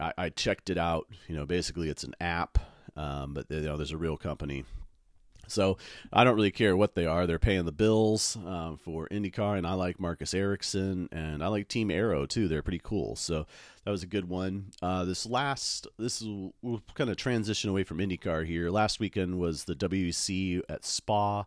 I, 0.00 0.12
I, 0.18 0.28
checked 0.28 0.70
it 0.70 0.78
out. 0.78 1.06
You 1.28 1.36
know, 1.36 1.46
basically 1.46 1.88
it's 1.88 2.04
an 2.04 2.14
app, 2.20 2.58
um, 2.96 3.34
but 3.34 3.46
you 3.50 3.62
know, 3.62 3.76
there's 3.76 3.92
a 3.92 3.96
real 3.96 4.16
company 4.16 4.64
so 5.48 5.78
I 6.12 6.24
don't 6.24 6.36
really 6.36 6.50
care 6.50 6.76
what 6.76 6.94
they 6.94 7.06
are. 7.06 7.26
They're 7.26 7.38
paying 7.38 7.64
the 7.64 7.72
bills 7.72 8.36
um, 8.46 8.78
for 8.78 9.08
IndyCar, 9.08 9.58
and 9.58 9.66
I 9.66 9.74
like 9.74 10.00
Marcus 10.00 10.34
Ericsson, 10.34 11.08
and 11.12 11.42
I 11.42 11.48
like 11.48 11.68
Team 11.68 11.90
Arrow 11.90 12.26
too. 12.26 12.48
They're 12.48 12.62
pretty 12.62 12.80
cool. 12.82 13.16
So 13.16 13.46
that 13.86 13.92
was 13.92 14.02
a 14.02 14.08
good 14.08 14.28
one. 14.28 14.72
Uh, 14.82 15.04
this 15.04 15.24
last, 15.26 15.86
this 15.96 16.20
is 16.20 16.28
we'll 16.60 16.82
kind 16.94 17.08
of 17.08 17.16
transition 17.16 17.70
away 17.70 17.84
from 17.84 17.98
IndyCar 17.98 18.44
here. 18.44 18.68
Last 18.68 18.98
weekend 18.98 19.38
was 19.38 19.62
the 19.62 19.76
WEC 19.76 20.60
at 20.68 20.84
Spa. 20.84 21.44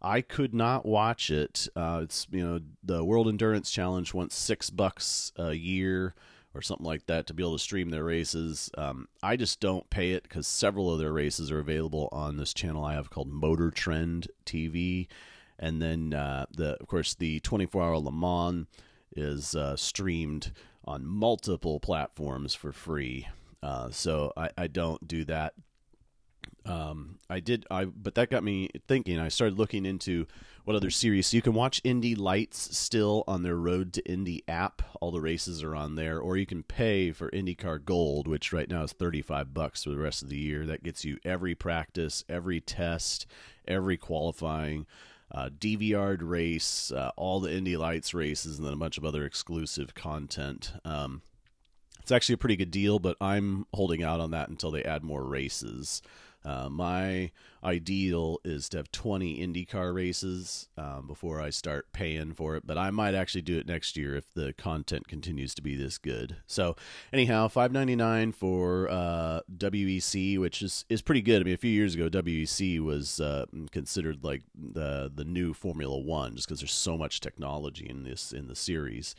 I 0.00 0.22
could 0.22 0.54
not 0.54 0.86
watch 0.86 1.30
it. 1.30 1.68
Uh, 1.76 2.00
it's 2.02 2.26
you 2.30 2.42
know 2.42 2.60
the 2.82 3.04
World 3.04 3.28
Endurance 3.28 3.70
Challenge 3.70 4.14
wants 4.14 4.34
six 4.34 4.70
bucks 4.70 5.32
a 5.36 5.52
year 5.52 6.14
or 6.54 6.62
something 6.62 6.86
like 6.86 7.04
that 7.06 7.26
to 7.26 7.34
be 7.34 7.42
able 7.42 7.58
to 7.58 7.62
stream 7.62 7.90
their 7.90 8.04
races. 8.04 8.70
Um, 8.78 9.06
I 9.22 9.36
just 9.36 9.60
don't 9.60 9.88
pay 9.90 10.12
it 10.12 10.22
because 10.22 10.46
several 10.46 10.90
of 10.90 10.98
their 10.98 11.12
races 11.12 11.50
are 11.50 11.60
available 11.60 12.08
on 12.10 12.38
this 12.38 12.54
channel 12.54 12.84
I 12.84 12.94
have 12.94 13.10
called 13.10 13.28
Motor 13.28 13.70
Trend 13.70 14.28
TV, 14.46 15.08
and 15.58 15.82
then 15.82 16.14
uh, 16.14 16.46
the 16.50 16.78
of 16.80 16.86
course 16.86 17.12
the 17.12 17.40
24 17.40 17.82
hour 17.82 17.98
Le 17.98 18.10
Mans 18.10 18.66
is 19.14 19.54
uh, 19.54 19.76
streamed 19.76 20.52
on 20.84 21.06
multiple 21.06 21.80
platforms 21.80 22.54
for 22.54 22.72
free. 22.72 23.28
Uh, 23.62 23.90
so 23.90 24.32
I, 24.36 24.50
I 24.58 24.66
don't 24.66 25.06
do 25.06 25.24
that 25.24 25.54
um, 26.64 27.18
I 27.28 27.40
did, 27.40 27.66
I 27.70 27.86
but 27.86 28.14
that 28.14 28.30
got 28.30 28.44
me 28.44 28.68
thinking. 28.86 29.18
I 29.18 29.28
started 29.28 29.58
looking 29.58 29.84
into 29.84 30.26
what 30.64 30.76
other 30.76 30.90
series. 30.90 31.26
So 31.26 31.36
you 31.36 31.42
can 31.42 31.54
watch 31.54 31.80
Indy 31.82 32.14
Lights 32.14 32.76
still 32.76 33.24
on 33.26 33.42
their 33.42 33.56
Road 33.56 33.92
to 33.94 34.10
Indy 34.10 34.44
app. 34.46 34.82
All 35.00 35.10
the 35.10 35.20
races 35.20 35.62
are 35.62 35.74
on 35.74 35.96
there, 35.96 36.20
or 36.20 36.36
you 36.36 36.46
can 36.46 36.62
pay 36.62 37.10
for 37.10 37.30
IndyCar 37.30 37.84
Gold, 37.84 38.28
which 38.28 38.52
right 38.52 38.68
now 38.68 38.84
is 38.84 38.92
thirty 38.92 39.22
five 39.22 39.52
bucks 39.52 39.84
for 39.84 39.90
the 39.90 39.98
rest 39.98 40.22
of 40.22 40.28
the 40.28 40.38
year. 40.38 40.64
That 40.64 40.84
gets 40.84 41.04
you 41.04 41.18
every 41.24 41.54
practice, 41.54 42.24
every 42.28 42.60
test, 42.60 43.26
every 43.66 43.96
qualifying. 43.96 44.86
Uh, 45.34 45.48
DVR 45.48 46.18
race, 46.20 46.92
uh, 46.92 47.10
all 47.16 47.40
the 47.40 47.52
Indy 47.52 47.76
Lights 47.76 48.12
races, 48.12 48.58
and 48.58 48.66
then 48.66 48.74
a 48.74 48.78
bunch 48.78 48.98
of 48.98 49.04
other 49.04 49.24
exclusive 49.24 49.94
content. 49.94 50.74
Um, 50.84 51.22
it's 52.00 52.12
actually 52.12 52.34
a 52.34 52.38
pretty 52.38 52.56
good 52.56 52.70
deal, 52.70 52.98
but 52.98 53.16
I'm 53.20 53.66
holding 53.72 54.02
out 54.02 54.20
on 54.20 54.32
that 54.32 54.48
until 54.48 54.70
they 54.70 54.82
add 54.82 55.02
more 55.02 55.24
races. 55.24 56.02
Uh, 56.44 56.68
my 56.68 57.30
ideal 57.64 58.40
is 58.44 58.68
to 58.70 58.78
have 58.78 58.90
20 58.90 59.46
IndyCar 59.46 59.94
races 59.94 60.68
um, 60.76 61.06
before 61.06 61.40
I 61.40 61.50
start 61.50 61.92
paying 61.92 62.32
for 62.32 62.56
it, 62.56 62.66
but 62.66 62.76
I 62.76 62.90
might 62.90 63.14
actually 63.14 63.42
do 63.42 63.58
it 63.58 63.66
next 63.66 63.96
year 63.96 64.16
if 64.16 64.32
the 64.34 64.52
content 64.52 65.06
continues 65.06 65.54
to 65.54 65.62
be 65.62 65.76
this 65.76 65.98
good. 65.98 66.36
So, 66.46 66.76
anyhow, 67.12 67.48
5.99 67.48 68.34
for 68.34 68.88
uh, 68.90 69.40
WEC, 69.56 70.38
which 70.38 70.62
is 70.62 70.84
is 70.88 71.02
pretty 71.02 71.22
good. 71.22 71.42
I 71.42 71.44
mean, 71.44 71.54
a 71.54 71.58
few 71.58 71.70
years 71.70 71.94
ago, 71.94 72.08
WEC 72.08 72.80
was 72.80 73.20
uh, 73.20 73.46
considered 73.70 74.24
like 74.24 74.42
the 74.54 75.10
the 75.14 75.24
new 75.24 75.54
Formula 75.54 75.98
One, 75.98 76.34
just 76.34 76.48
because 76.48 76.60
there's 76.60 76.72
so 76.72 76.98
much 76.98 77.20
technology 77.20 77.88
in 77.88 78.02
this 78.02 78.32
in 78.32 78.48
the 78.48 78.56
series. 78.56 79.14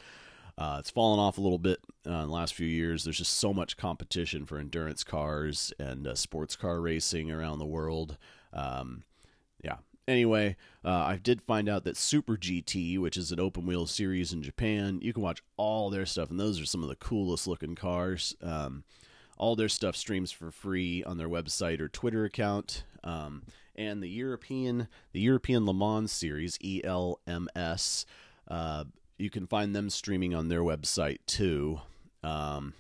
Uh, 0.58 0.78
it's 0.80 0.90
fallen 0.90 1.20
off 1.20 1.38
a 1.38 1.42
little 1.42 1.58
bit 1.58 1.80
uh, 2.06 2.12
in 2.12 2.28
the 2.28 2.34
last 2.34 2.54
few 2.54 2.68
years. 2.68 3.04
There's 3.04 3.18
just 3.18 3.34
so 3.34 3.54
much 3.54 3.78
competition 3.78 4.46
for 4.46 4.58
endurance 4.58 5.04
cars 5.04 5.74
and 5.80 6.08
uh, 6.08 6.16
sports 6.16 6.56
car 6.56 6.80
racing 6.80 7.32
around 7.32 7.60
the 7.60 7.66
world. 7.66 8.18
Um, 8.54 9.04
yeah. 9.64 9.78
Anyway, 10.08 10.58
uh, 10.84 10.90
I 10.90 11.16
did 11.16 11.42
find 11.42 11.70
out 11.70 11.86
that 11.86 11.98
Super 11.98 12.36
GT, 12.36 13.00
which 13.00 13.18
is 13.18 13.32
an 13.32 13.40
open 13.40 13.66
wheel 13.66 13.88
series 13.88 14.34
in 14.34 14.44
Japan, 14.44 15.00
you 15.02 15.14
can 15.14 15.24
watch 15.24 15.42
all 15.56 15.90
their 15.90 16.06
stuff, 16.06 16.30
and 16.30 16.40
those 16.40 16.60
are 16.60 16.66
some 16.66 16.84
of 16.84 16.90
the 16.90 16.96
coolest 16.98 17.48
looking 17.48 17.74
cars. 17.74 18.36
Um, 18.42 18.84
all 19.38 19.56
their 19.56 19.70
stuff 19.70 19.96
streams 19.96 20.32
for 20.32 20.52
free 20.52 21.04
on 21.04 21.18
their 21.18 21.30
website 21.30 21.80
or 21.80 21.88
Twitter 21.88 22.26
account. 22.26 22.84
Um, 23.04 23.44
and 23.76 24.04
the 24.04 24.10
European, 24.10 24.88
the 25.12 25.20
European 25.20 25.66
Le 25.66 25.74
Mans 25.74 26.12
series 26.12 26.58
(ELMS), 26.64 28.06
uh, 28.48 28.84
you 29.18 29.30
can 29.30 29.48
find 29.48 29.76
them 29.76 29.90
streaming 29.90 30.34
on 30.34 30.48
their 30.48 30.62
website 30.62 31.20
too. 31.26 31.82
Um, 32.24 32.74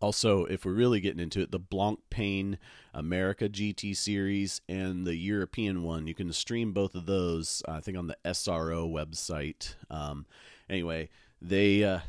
also, 0.00 0.44
if 0.44 0.64
we're 0.64 0.72
really 0.72 1.00
getting 1.00 1.20
into 1.20 1.40
it, 1.40 1.50
the 1.50 1.58
Blancpain 1.58 2.58
America 2.94 3.48
GT 3.48 3.96
series 3.96 4.60
and 4.68 5.06
the 5.06 5.16
European 5.16 5.82
one, 5.82 6.06
you 6.06 6.14
can 6.14 6.32
stream 6.32 6.72
both 6.72 6.94
of 6.94 7.06
those. 7.06 7.62
I 7.66 7.80
think 7.80 7.98
on 7.98 8.06
the 8.06 8.16
SRO 8.24 8.88
website. 8.90 9.74
Um, 9.90 10.26
anyway, 10.70 11.08
they 11.42 11.82
uh, 11.82 12.00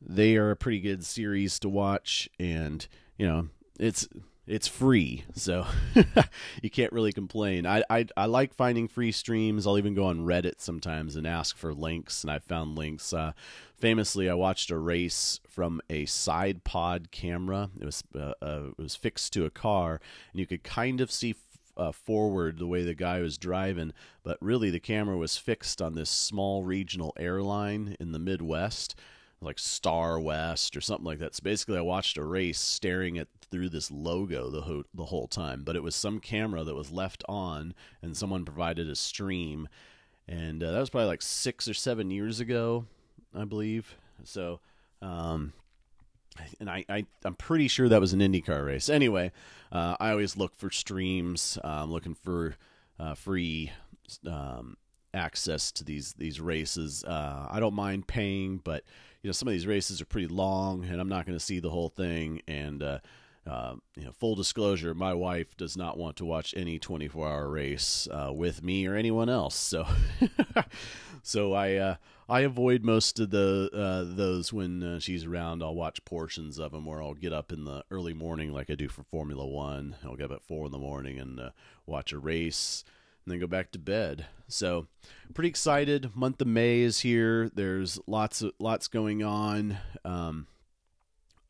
they 0.00 0.36
are 0.36 0.50
a 0.50 0.56
pretty 0.56 0.80
good 0.80 1.04
series 1.04 1.58
to 1.60 1.68
watch, 1.68 2.28
and 2.38 2.86
you 3.16 3.26
know 3.26 3.48
it's 3.78 4.06
it's 4.46 4.66
free, 4.66 5.24
so 5.34 5.66
you 6.62 6.70
can't 6.70 6.92
really 6.92 7.12
complain. 7.12 7.64
I, 7.64 7.84
I 7.88 8.06
I 8.16 8.26
like 8.26 8.54
finding 8.54 8.88
free 8.88 9.12
streams. 9.12 9.66
I'll 9.66 9.78
even 9.78 9.94
go 9.94 10.04
on 10.04 10.26
Reddit 10.26 10.60
sometimes 10.60 11.14
and 11.14 11.26
ask 11.26 11.56
for 11.56 11.72
links, 11.72 12.24
and 12.24 12.30
I 12.30 12.40
found 12.40 12.76
links. 12.76 13.12
Uh, 13.12 13.32
famously, 13.76 14.28
I 14.28 14.34
watched 14.34 14.70
a 14.72 14.78
race 14.78 15.38
from 15.48 15.80
a 15.88 16.06
side 16.06 16.64
pod 16.64 17.12
camera. 17.12 17.70
It 17.80 17.84
was 17.84 18.02
uh, 18.16 18.34
uh, 18.42 18.62
it 18.76 18.82
was 18.82 18.96
fixed 18.96 19.32
to 19.34 19.44
a 19.44 19.50
car, 19.50 20.00
and 20.32 20.40
you 20.40 20.46
could 20.46 20.64
kind 20.64 21.00
of 21.00 21.12
see 21.12 21.36
uh, 21.76 21.92
forward 21.92 22.58
the 22.58 22.66
way 22.66 22.82
the 22.82 22.94
guy 22.94 23.20
was 23.20 23.38
driving, 23.38 23.92
but 24.24 24.38
really 24.40 24.70
the 24.70 24.80
camera 24.80 25.16
was 25.16 25.36
fixed 25.36 25.80
on 25.80 25.94
this 25.94 26.10
small 26.10 26.64
regional 26.64 27.14
airline 27.16 27.96
in 28.00 28.10
the 28.10 28.18
Midwest 28.18 28.96
like 29.40 29.58
Star 29.58 30.20
West 30.20 30.76
or 30.76 30.80
something 30.80 31.04
like 31.04 31.18
that. 31.18 31.34
So 31.34 31.40
basically, 31.42 31.76
I 31.76 31.82
watched 31.82 32.16
a 32.16 32.24
race 32.24 32.60
staring 32.60 33.18
at 33.18 33.28
through 33.52 33.68
this 33.68 33.90
logo 33.90 34.50
the 34.50 34.62
ho- 34.62 34.84
the 34.92 35.04
whole 35.04 35.28
time, 35.28 35.62
but 35.62 35.76
it 35.76 35.82
was 35.82 35.94
some 35.94 36.18
camera 36.18 36.64
that 36.64 36.74
was 36.74 36.90
left 36.90 37.22
on, 37.28 37.74
and 38.00 38.16
someone 38.16 38.44
provided 38.44 38.88
a 38.88 38.96
stream, 38.96 39.68
and 40.26 40.64
uh, 40.64 40.72
that 40.72 40.80
was 40.80 40.90
probably 40.90 41.06
like 41.06 41.22
six 41.22 41.68
or 41.68 41.74
seven 41.74 42.10
years 42.10 42.40
ago, 42.40 42.86
I 43.32 43.44
believe. 43.44 43.96
So, 44.24 44.60
um, 45.02 45.52
and 46.58 46.70
I, 46.70 46.84
I 46.88 47.06
I'm 47.24 47.34
pretty 47.34 47.68
sure 47.68 47.88
that 47.88 48.00
was 48.00 48.14
an 48.14 48.20
IndyCar 48.20 48.66
race. 48.66 48.88
Anyway, 48.88 49.30
uh, 49.70 49.96
I 50.00 50.10
always 50.10 50.36
look 50.36 50.56
for 50.56 50.70
streams. 50.70 51.58
Uh, 51.62 51.82
I'm 51.82 51.92
looking 51.92 52.14
for 52.14 52.56
uh, 52.98 53.14
free 53.14 53.70
um, 54.26 54.76
access 55.14 55.70
to 55.72 55.84
these 55.84 56.14
these 56.14 56.40
races. 56.40 57.04
Uh, 57.04 57.46
I 57.50 57.60
don't 57.60 57.74
mind 57.74 58.06
paying, 58.06 58.62
but 58.64 58.84
you 59.22 59.28
know 59.28 59.32
some 59.32 59.48
of 59.48 59.52
these 59.52 59.66
races 59.66 60.00
are 60.00 60.06
pretty 60.06 60.28
long, 60.28 60.84
and 60.84 61.00
I'm 61.00 61.08
not 61.08 61.26
going 61.26 61.38
to 61.38 61.44
see 61.44 61.60
the 61.60 61.70
whole 61.70 61.90
thing. 61.90 62.40
And 62.48 62.82
uh, 62.82 62.98
uh, 63.46 63.74
you 63.96 64.04
know, 64.04 64.12
full 64.12 64.34
disclosure, 64.34 64.94
my 64.94 65.14
wife 65.14 65.56
does 65.56 65.76
not 65.76 65.98
want 65.98 66.16
to 66.16 66.24
watch 66.24 66.54
any 66.56 66.78
24 66.78 67.28
hour 67.28 67.48
race 67.48 68.06
uh, 68.10 68.32
with 68.32 68.62
me 68.62 68.86
or 68.86 68.94
anyone 68.94 69.28
else. 69.28 69.56
So, 69.56 69.86
so 71.22 71.52
I 71.52 71.74
uh, 71.74 71.96
I 72.28 72.40
avoid 72.40 72.84
most 72.84 73.18
of 73.18 73.30
the 73.30 73.68
uh, 73.72 74.14
those 74.14 74.52
when 74.52 74.82
uh, 74.82 75.00
she's 75.00 75.24
around. 75.24 75.62
I'll 75.62 75.74
watch 75.74 76.04
portions 76.04 76.58
of 76.58 76.70
them, 76.70 76.86
or 76.86 77.02
I'll 77.02 77.14
get 77.14 77.32
up 77.32 77.52
in 77.52 77.64
the 77.64 77.84
early 77.90 78.14
morning 78.14 78.52
like 78.52 78.70
I 78.70 78.74
do 78.74 78.88
for 78.88 79.02
Formula 79.02 79.44
One. 79.44 79.96
I'll 80.04 80.16
get 80.16 80.26
up 80.26 80.36
at 80.36 80.42
four 80.42 80.66
in 80.66 80.72
the 80.72 80.78
morning 80.78 81.18
and 81.18 81.40
uh, 81.40 81.50
watch 81.84 82.12
a 82.12 82.18
race 82.18 82.84
and 83.24 83.32
then 83.32 83.40
go 83.40 83.46
back 83.46 83.72
to 83.72 83.78
bed. 83.78 84.26
So, 84.48 84.86
pretty 85.34 85.48
excited. 85.48 86.14
Month 86.14 86.40
of 86.40 86.46
May 86.46 86.80
is 86.80 87.00
here. 87.00 87.50
There's 87.54 87.98
lots 88.06 88.42
of 88.42 88.52
lots 88.58 88.86
going 88.88 89.22
on. 89.22 89.78
Um, 90.04 90.46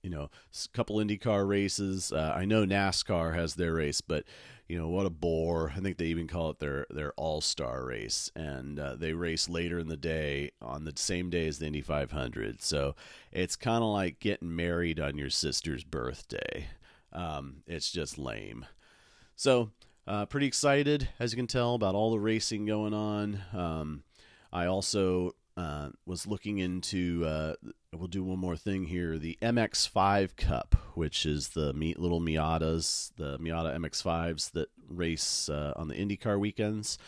you 0.02 0.10
know, 0.10 0.24
a 0.52 0.68
couple 0.72 0.96
IndyCar 0.96 1.46
races. 1.46 2.12
Uh, 2.12 2.32
I 2.34 2.44
know 2.44 2.64
NASCAR 2.64 3.34
has 3.34 3.54
their 3.54 3.74
race, 3.74 4.00
but 4.00 4.24
you 4.68 4.78
know 4.78 4.88
what 4.88 5.06
a 5.06 5.10
bore. 5.10 5.72
I 5.76 5.80
think 5.80 5.98
they 5.98 6.06
even 6.06 6.26
call 6.26 6.50
it 6.50 6.58
their 6.58 6.86
their 6.90 7.12
All 7.12 7.40
Star 7.40 7.84
race, 7.84 8.30
and 8.34 8.78
uh, 8.78 8.96
they 8.96 9.12
race 9.12 9.48
later 9.48 9.78
in 9.78 9.88
the 9.88 9.96
day 9.96 10.50
on 10.60 10.84
the 10.84 10.92
same 10.96 11.30
day 11.30 11.46
as 11.46 11.58
the 11.58 11.66
Indy 11.66 11.82
500. 11.82 12.62
So 12.62 12.94
it's 13.30 13.56
kind 13.56 13.84
of 13.84 13.90
like 13.90 14.18
getting 14.18 14.54
married 14.56 14.98
on 14.98 15.18
your 15.18 15.30
sister's 15.30 15.84
birthday. 15.84 16.68
Um, 17.12 17.62
it's 17.66 17.92
just 17.92 18.18
lame. 18.18 18.66
So 19.36 19.70
uh, 20.06 20.26
pretty 20.26 20.46
excited, 20.46 21.08
as 21.18 21.32
you 21.32 21.36
can 21.36 21.46
tell, 21.46 21.74
about 21.74 21.94
all 21.94 22.10
the 22.10 22.20
racing 22.20 22.66
going 22.66 22.94
on. 22.94 23.40
Um, 23.52 24.02
I 24.52 24.66
also 24.66 25.34
uh, 25.56 25.90
was 26.06 26.26
looking 26.26 26.58
into. 26.58 27.24
Uh, 27.26 27.54
we'll 27.92 28.08
do 28.08 28.24
one 28.24 28.38
more 28.38 28.56
thing 28.56 28.84
here: 28.84 29.18
the 29.18 29.38
MX5 29.42 30.36
Cup, 30.36 30.74
which 30.94 31.26
is 31.26 31.50
the 31.50 31.72
little 31.72 32.20
Miatas, 32.20 33.12
the 33.16 33.38
Miata 33.38 33.76
MX5s 33.76 34.52
that 34.52 34.68
race 34.88 35.48
uh, 35.48 35.72
on 35.76 35.88
the 35.88 35.94
IndyCar 35.94 36.38
weekends. 36.38 36.98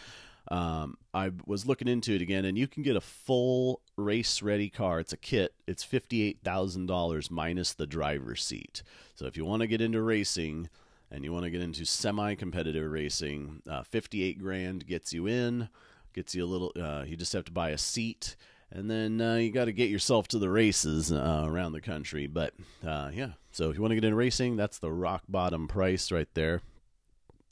Um, 0.48 0.98
I 1.14 1.32
was 1.46 1.66
looking 1.66 1.88
into 1.88 2.14
it 2.14 2.20
again, 2.20 2.44
and 2.44 2.58
you 2.58 2.68
can 2.68 2.82
get 2.82 2.96
a 2.96 3.00
full 3.00 3.80
race-ready 3.96 4.68
car. 4.68 5.00
It's 5.00 5.12
a 5.12 5.16
kit. 5.16 5.54
It's 5.66 5.82
fifty-eight 5.82 6.40
thousand 6.44 6.86
dollars 6.86 7.30
minus 7.30 7.72
the 7.72 7.86
driver's 7.86 8.44
seat. 8.44 8.82
So 9.14 9.26
if 9.26 9.36
you 9.36 9.44
want 9.44 9.62
to 9.62 9.66
get 9.66 9.80
into 9.80 10.02
racing 10.02 10.68
and 11.10 11.24
you 11.24 11.32
want 11.32 11.44
to 11.44 11.50
get 11.50 11.62
into 11.62 11.86
semi-competitive 11.86 12.90
racing, 12.90 13.62
uh, 13.68 13.84
fifty-eight 13.84 14.38
grand 14.38 14.86
gets 14.86 15.14
you 15.14 15.26
in 15.26 15.70
gets 16.14 16.34
you 16.34 16.44
a 16.44 16.46
little. 16.46 16.72
Uh, 16.78 17.04
you 17.06 17.16
just 17.16 17.32
have 17.32 17.44
to 17.44 17.52
buy 17.52 17.70
a 17.70 17.78
seat, 17.78 18.36
and 18.70 18.90
then 18.90 19.20
uh, 19.20 19.34
you 19.34 19.50
got 19.50 19.66
to 19.66 19.72
get 19.72 19.90
yourself 19.90 20.28
to 20.28 20.38
the 20.38 20.48
races 20.48 21.12
uh, 21.12 21.44
around 21.46 21.72
the 21.72 21.80
country. 21.80 22.26
But 22.26 22.54
uh, 22.86 23.10
yeah, 23.12 23.32
so 23.52 23.70
if 23.70 23.76
you 23.76 23.82
want 23.82 23.92
to 23.92 23.96
get 23.96 24.04
into 24.04 24.16
racing, 24.16 24.56
that's 24.56 24.78
the 24.78 24.92
rock 24.92 25.24
bottom 25.28 25.68
price 25.68 26.10
right 26.10 26.28
there. 26.34 26.62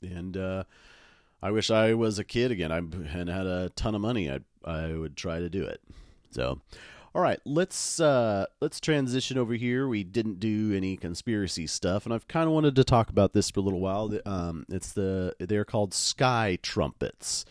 And 0.01 0.35
uh, 0.35 0.63
I 1.41 1.51
wish 1.51 1.69
I 1.69 1.93
was 1.93 2.19
a 2.19 2.23
kid 2.23 2.51
again. 2.51 2.71
I 2.71 2.77
and 2.77 3.29
had 3.29 3.45
a 3.45 3.69
ton 3.75 3.95
of 3.95 4.01
money. 4.01 4.31
I 4.31 4.39
I 4.65 4.93
would 4.93 5.15
try 5.15 5.39
to 5.39 5.49
do 5.49 5.63
it. 5.63 5.81
So. 6.31 6.61
All 7.15 7.21
right, 7.21 7.39
let's 7.45 7.99
uh, 7.99 8.47
let's 8.59 8.79
transition 8.79 9.37
over 9.37 9.53
here. 9.53 9.87
We 9.87 10.03
didn't 10.03 10.39
do 10.39 10.73
any 10.75 10.97
conspiracy 10.97 11.67
stuff, 11.67 12.05
and 12.05 12.13
I've 12.13 12.27
kind 12.27 12.47
of 12.47 12.53
wanted 12.53 12.75
to 12.75 12.83
talk 12.83 13.11
about 13.11 13.33
this 13.33 13.51
for 13.51 13.59
a 13.59 13.63
little 13.63 13.81
while. 13.81 14.11
Um, 14.25 14.65
it's 14.67 14.93
the 14.93 15.35
they're 15.37 15.63
called 15.63 15.93
sky 15.93 16.57
trumpets, 16.63 17.45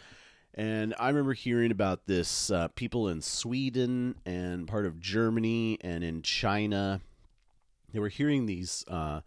and 0.55 0.95
I 0.99 1.09
remember 1.09 1.33
hearing 1.33 1.71
about 1.71 2.07
this 2.07 2.51
uh, 2.51 2.69
people 2.69 3.09
in 3.09 3.23
Sweden 3.23 4.17
and 4.27 4.69
part 4.69 4.87
of 4.87 5.01
Germany 5.01 5.79
and 5.81 6.05
in 6.05 6.23
China. 6.23 7.01
They 7.93 7.99
were 7.99 8.09
hearing 8.09 8.47
these 8.47 8.85
uh, 8.89 9.21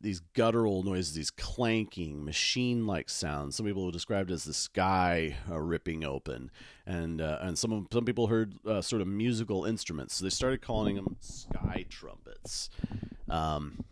these 0.00 0.20
guttural 0.34 0.82
noises, 0.82 1.14
these 1.14 1.30
clanking, 1.30 2.24
machine-like 2.24 3.08
sounds. 3.08 3.56
Some 3.56 3.66
people 3.66 3.90
described 3.90 4.30
as 4.30 4.44
the 4.44 4.54
sky 4.54 5.36
uh, 5.50 5.58
ripping 5.58 6.04
open, 6.04 6.50
and 6.86 7.20
uh, 7.20 7.38
and 7.40 7.58
some 7.58 7.88
some 7.92 8.04
people 8.04 8.26
heard 8.26 8.54
uh, 8.66 8.82
sort 8.82 9.02
of 9.02 9.08
musical 9.08 9.64
instruments. 9.64 10.16
So 10.16 10.24
they 10.24 10.30
started 10.30 10.60
calling 10.62 10.96
them 10.96 11.16
sky 11.20 11.86
trumpets. 11.88 12.70
Um, 13.28 13.84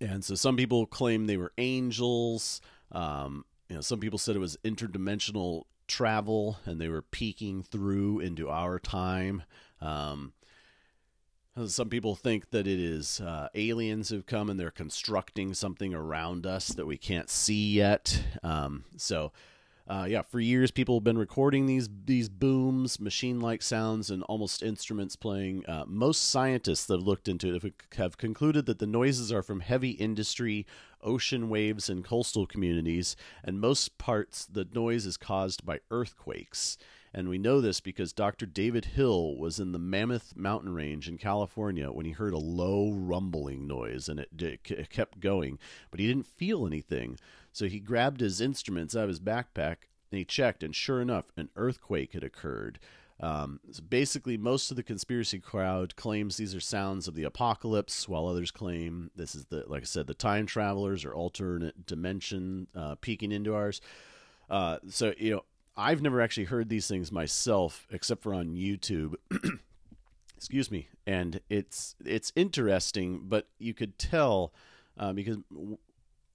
and 0.00 0.24
so 0.24 0.34
some 0.34 0.56
people 0.56 0.86
claim 0.86 1.26
they 1.26 1.36
were 1.36 1.52
angels. 1.56 2.60
Um, 2.90 3.44
you 3.72 3.76
know, 3.76 3.80
some 3.80 4.00
people 4.00 4.18
said 4.18 4.36
it 4.36 4.38
was 4.38 4.58
interdimensional 4.66 5.62
travel 5.88 6.58
and 6.66 6.78
they 6.78 6.90
were 6.90 7.00
peeking 7.00 7.62
through 7.62 8.20
into 8.20 8.50
our 8.50 8.78
time. 8.78 9.44
Um, 9.80 10.34
some 11.64 11.88
people 11.88 12.14
think 12.14 12.50
that 12.50 12.66
it 12.66 12.78
is 12.78 13.22
uh, 13.22 13.48
aliens 13.54 14.10
who've 14.10 14.26
come 14.26 14.50
and 14.50 14.60
they're 14.60 14.70
constructing 14.70 15.54
something 15.54 15.94
around 15.94 16.44
us 16.44 16.68
that 16.68 16.84
we 16.84 16.98
can't 16.98 17.30
see 17.30 17.72
yet. 17.72 18.22
Um, 18.42 18.84
so, 18.98 19.32
uh, 19.92 20.06
yeah, 20.06 20.22
for 20.22 20.40
years 20.40 20.70
people 20.70 20.96
have 20.96 21.04
been 21.04 21.18
recording 21.18 21.66
these 21.66 21.86
these 22.06 22.30
booms, 22.30 22.98
machine-like 22.98 23.60
sounds, 23.60 24.10
and 24.10 24.22
almost 24.22 24.62
instruments 24.62 25.16
playing. 25.16 25.66
Uh, 25.66 25.84
most 25.86 26.30
scientists 26.30 26.86
that 26.86 26.94
have 26.94 27.06
looked 27.06 27.28
into 27.28 27.54
it 27.54 27.74
have 27.96 28.16
concluded 28.16 28.64
that 28.64 28.78
the 28.78 28.86
noises 28.86 29.30
are 29.30 29.42
from 29.42 29.60
heavy 29.60 29.90
industry 29.90 30.64
ocean 31.02 31.50
waves 31.50 31.90
and 31.90 32.04
coastal 32.04 32.46
communities, 32.46 33.16
and 33.44 33.60
most 33.60 33.98
parts 33.98 34.46
the 34.46 34.66
noise 34.72 35.04
is 35.04 35.18
caused 35.18 35.66
by 35.66 35.80
earthquakes. 35.90 36.78
And 37.14 37.28
we 37.28 37.36
know 37.36 37.60
this 37.60 37.80
because 37.80 38.14
Dr. 38.14 38.46
David 38.46 38.86
Hill 38.86 39.36
was 39.36 39.60
in 39.60 39.72
the 39.72 39.78
Mammoth 39.78 40.34
Mountain 40.34 40.72
Range 40.72 41.06
in 41.06 41.18
California 41.18 41.92
when 41.92 42.06
he 42.06 42.12
heard 42.12 42.32
a 42.32 42.38
low 42.38 42.90
rumbling 42.90 43.66
noise 43.66 44.08
and 44.08 44.18
it, 44.18 44.30
it 44.40 44.88
kept 44.88 45.20
going, 45.20 45.58
but 45.90 46.00
he 46.00 46.06
didn't 46.06 46.26
feel 46.26 46.66
anything. 46.66 47.18
So 47.52 47.66
he 47.66 47.80
grabbed 47.80 48.20
his 48.20 48.40
instruments 48.40 48.96
out 48.96 49.04
of 49.04 49.08
his 49.08 49.20
backpack 49.20 49.76
and 50.10 50.18
he 50.18 50.24
checked, 50.24 50.62
and 50.62 50.74
sure 50.74 51.00
enough, 51.00 51.26
an 51.36 51.48
earthquake 51.56 52.12
had 52.12 52.24
occurred. 52.24 52.78
Um, 53.20 53.60
so 53.70 53.82
basically, 53.82 54.36
most 54.36 54.70
of 54.70 54.76
the 54.76 54.82
conspiracy 54.82 55.38
crowd 55.38 55.94
claims 55.94 56.36
these 56.36 56.54
are 56.54 56.60
sounds 56.60 57.06
of 57.06 57.14
the 57.14 57.22
apocalypse, 57.22 58.08
while 58.08 58.26
others 58.26 58.50
claim 58.50 59.10
this 59.14 59.34
is 59.34 59.46
the, 59.46 59.64
like 59.68 59.82
I 59.82 59.86
said, 59.86 60.08
the 60.08 60.14
time 60.14 60.44
travelers 60.44 61.04
or 61.04 61.14
alternate 61.14 61.86
dimension 61.86 62.66
uh, 62.74 62.96
peeking 62.96 63.30
into 63.30 63.54
ours. 63.54 63.80
Uh, 64.50 64.78
so 64.88 65.14
you 65.16 65.30
know, 65.30 65.44
I've 65.76 66.02
never 66.02 66.20
actually 66.20 66.44
heard 66.44 66.68
these 66.68 66.88
things 66.88 67.12
myself, 67.12 67.86
except 67.90 68.22
for 68.22 68.34
on 68.34 68.54
YouTube. 68.54 69.14
Excuse 70.36 70.70
me, 70.70 70.88
and 71.06 71.40
it's 71.48 71.94
it's 72.04 72.32
interesting, 72.34 73.22
but 73.24 73.46
you 73.58 73.72
could 73.72 73.98
tell 73.98 74.52
uh, 74.98 75.12
because 75.12 75.38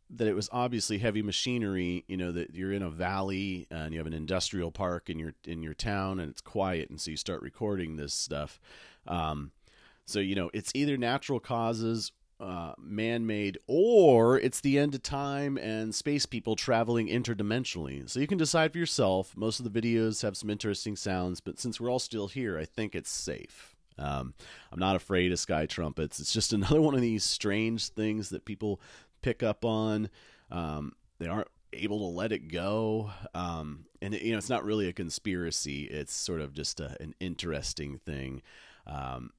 that 0.10 0.28
it 0.28 0.36
was 0.36 0.50
obviously 0.52 1.00
heavy 1.00 1.22
machinery. 1.22 2.06
You 2.08 2.17
know 2.17 2.32
that 2.32 2.54
you're 2.54 2.72
in 2.72 2.82
a 2.82 2.89
valley 2.89 3.67
and 3.70 3.93
you 3.93 4.00
have 4.00 4.08
an 4.08 4.13
industrial 4.13 4.72
park 4.72 5.10
in 5.10 5.20
your 5.20 5.34
in 5.46 5.63
your 5.63 5.74
town, 5.74 6.20
and 6.20 6.30
it's 6.30 6.41
quiet, 6.41 6.89
and 6.89 7.00
so 7.00 7.12
you 7.12 7.17
start 7.17 7.41
recording 7.41 7.96
this 7.98 8.13
stuff. 8.13 8.60
Um, 9.08 9.52
so 10.06 10.20
you 10.20 10.36
know 10.36 10.50
it's 10.54 10.72
either 10.74 10.98
natural 10.98 11.39
causes, 11.39 12.12
uh, 12.39 12.74
man-made, 12.78 13.58
or 13.67 14.39
it's 14.39 14.62
the 14.62 14.80
end 14.80 14.96
of 14.96 15.04
time 15.04 15.58
and 15.58 15.93
space 15.93 16.26
people 16.26 16.56
traveling 16.56 17.08
interdimensionally. 17.08 18.10
So 18.10 18.20
you 18.20 18.28
can 18.28 18.38
decide 18.38 18.72
for 18.72 18.78
yourself. 18.78 19.36
Most 19.36 19.60
of 19.60 19.72
the 19.72 19.82
videos 19.82 20.22
have 20.22 20.38
some 20.38 20.50
interesting 20.50 20.96
sounds, 20.96 21.41
but 21.41 21.60
since 21.60 21.80
we're 21.80 21.91
all 21.91 22.00
still 22.00 22.28
here, 22.28 22.58
I 22.58 22.65
think 22.65 22.96
it's 22.96 23.12
safe. 23.12 23.76
Um, 24.00 24.34
I'm 24.72 24.80
not 24.80 24.96
afraid 24.96 25.32
of 25.32 25.39
sky 25.39 25.65
trumpets. 25.65 26.20
It's 26.20 26.34
just 26.34 26.54
another 26.54 26.82
one 26.82 26.96
of 26.96 27.02
these 27.02 27.24
strange 27.24 27.89
things 27.89 28.30
that 28.30 28.46
people 28.46 28.80
pick 29.27 29.43
up 29.43 29.65
on. 29.65 30.09
Um, 30.49 30.93
they 31.19 31.27
aren't 31.27 31.49
able 31.73 31.99
to 31.99 32.15
let 32.15 32.31
it 32.31 32.47
go. 32.49 33.11
Um, 33.35 33.85
and 34.01 34.13
it, 34.13 34.21
you 34.21 34.31
know, 34.31 34.37
it's 34.37 34.49
not 34.49 34.63
really 34.63 34.87
a 34.87 34.93
conspiracy. 34.93 35.83
It's 35.83 36.13
sort 36.13 36.39
of 36.39 36.53
just 36.53 36.79
a, 36.79 36.95
an 37.01 37.13
interesting 37.19 37.97
thing. 37.97 38.41
Um, 38.85 39.31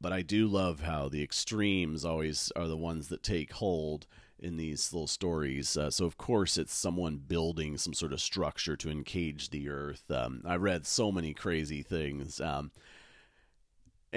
but 0.00 0.10
I 0.10 0.22
do 0.22 0.46
love 0.46 0.80
how 0.80 1.10
the 1.10 1.22
extremes 1.22 2.02
always 2.02 2.50
are 2.56 2.66
the 2.66 2.78
ones 2.78 3.08
that 3.08 3.22
take 3.22 3.52
hold 3.52 4.06
in 4.38 4.56
these 4.56 4.90
little 4.94 5.06
stories. 5.06 5.76
Uh, 5.76 5.90
so 5.90 6.06
of 6.06 6.16
course 6.16 6.56
it's 6.56 6.74
someone 6.74 7.18
building 7.18 7.76
some 7.76 7.92
sort 7.92 8.14
of 8.14 8.22
structure 8.22 8.76
to 8.76 8.90
encage 8.90 9.50
the 9.50 9.68
earth. 9.68 10.10
Um, 10.10 10.40
I 10.46 10.56
read 10.56 10.86
so 10.86 11.12
many 11.12 11.34
crazy 11.34 11.82
things. 11.82 12.40
Um, 12.40 12.70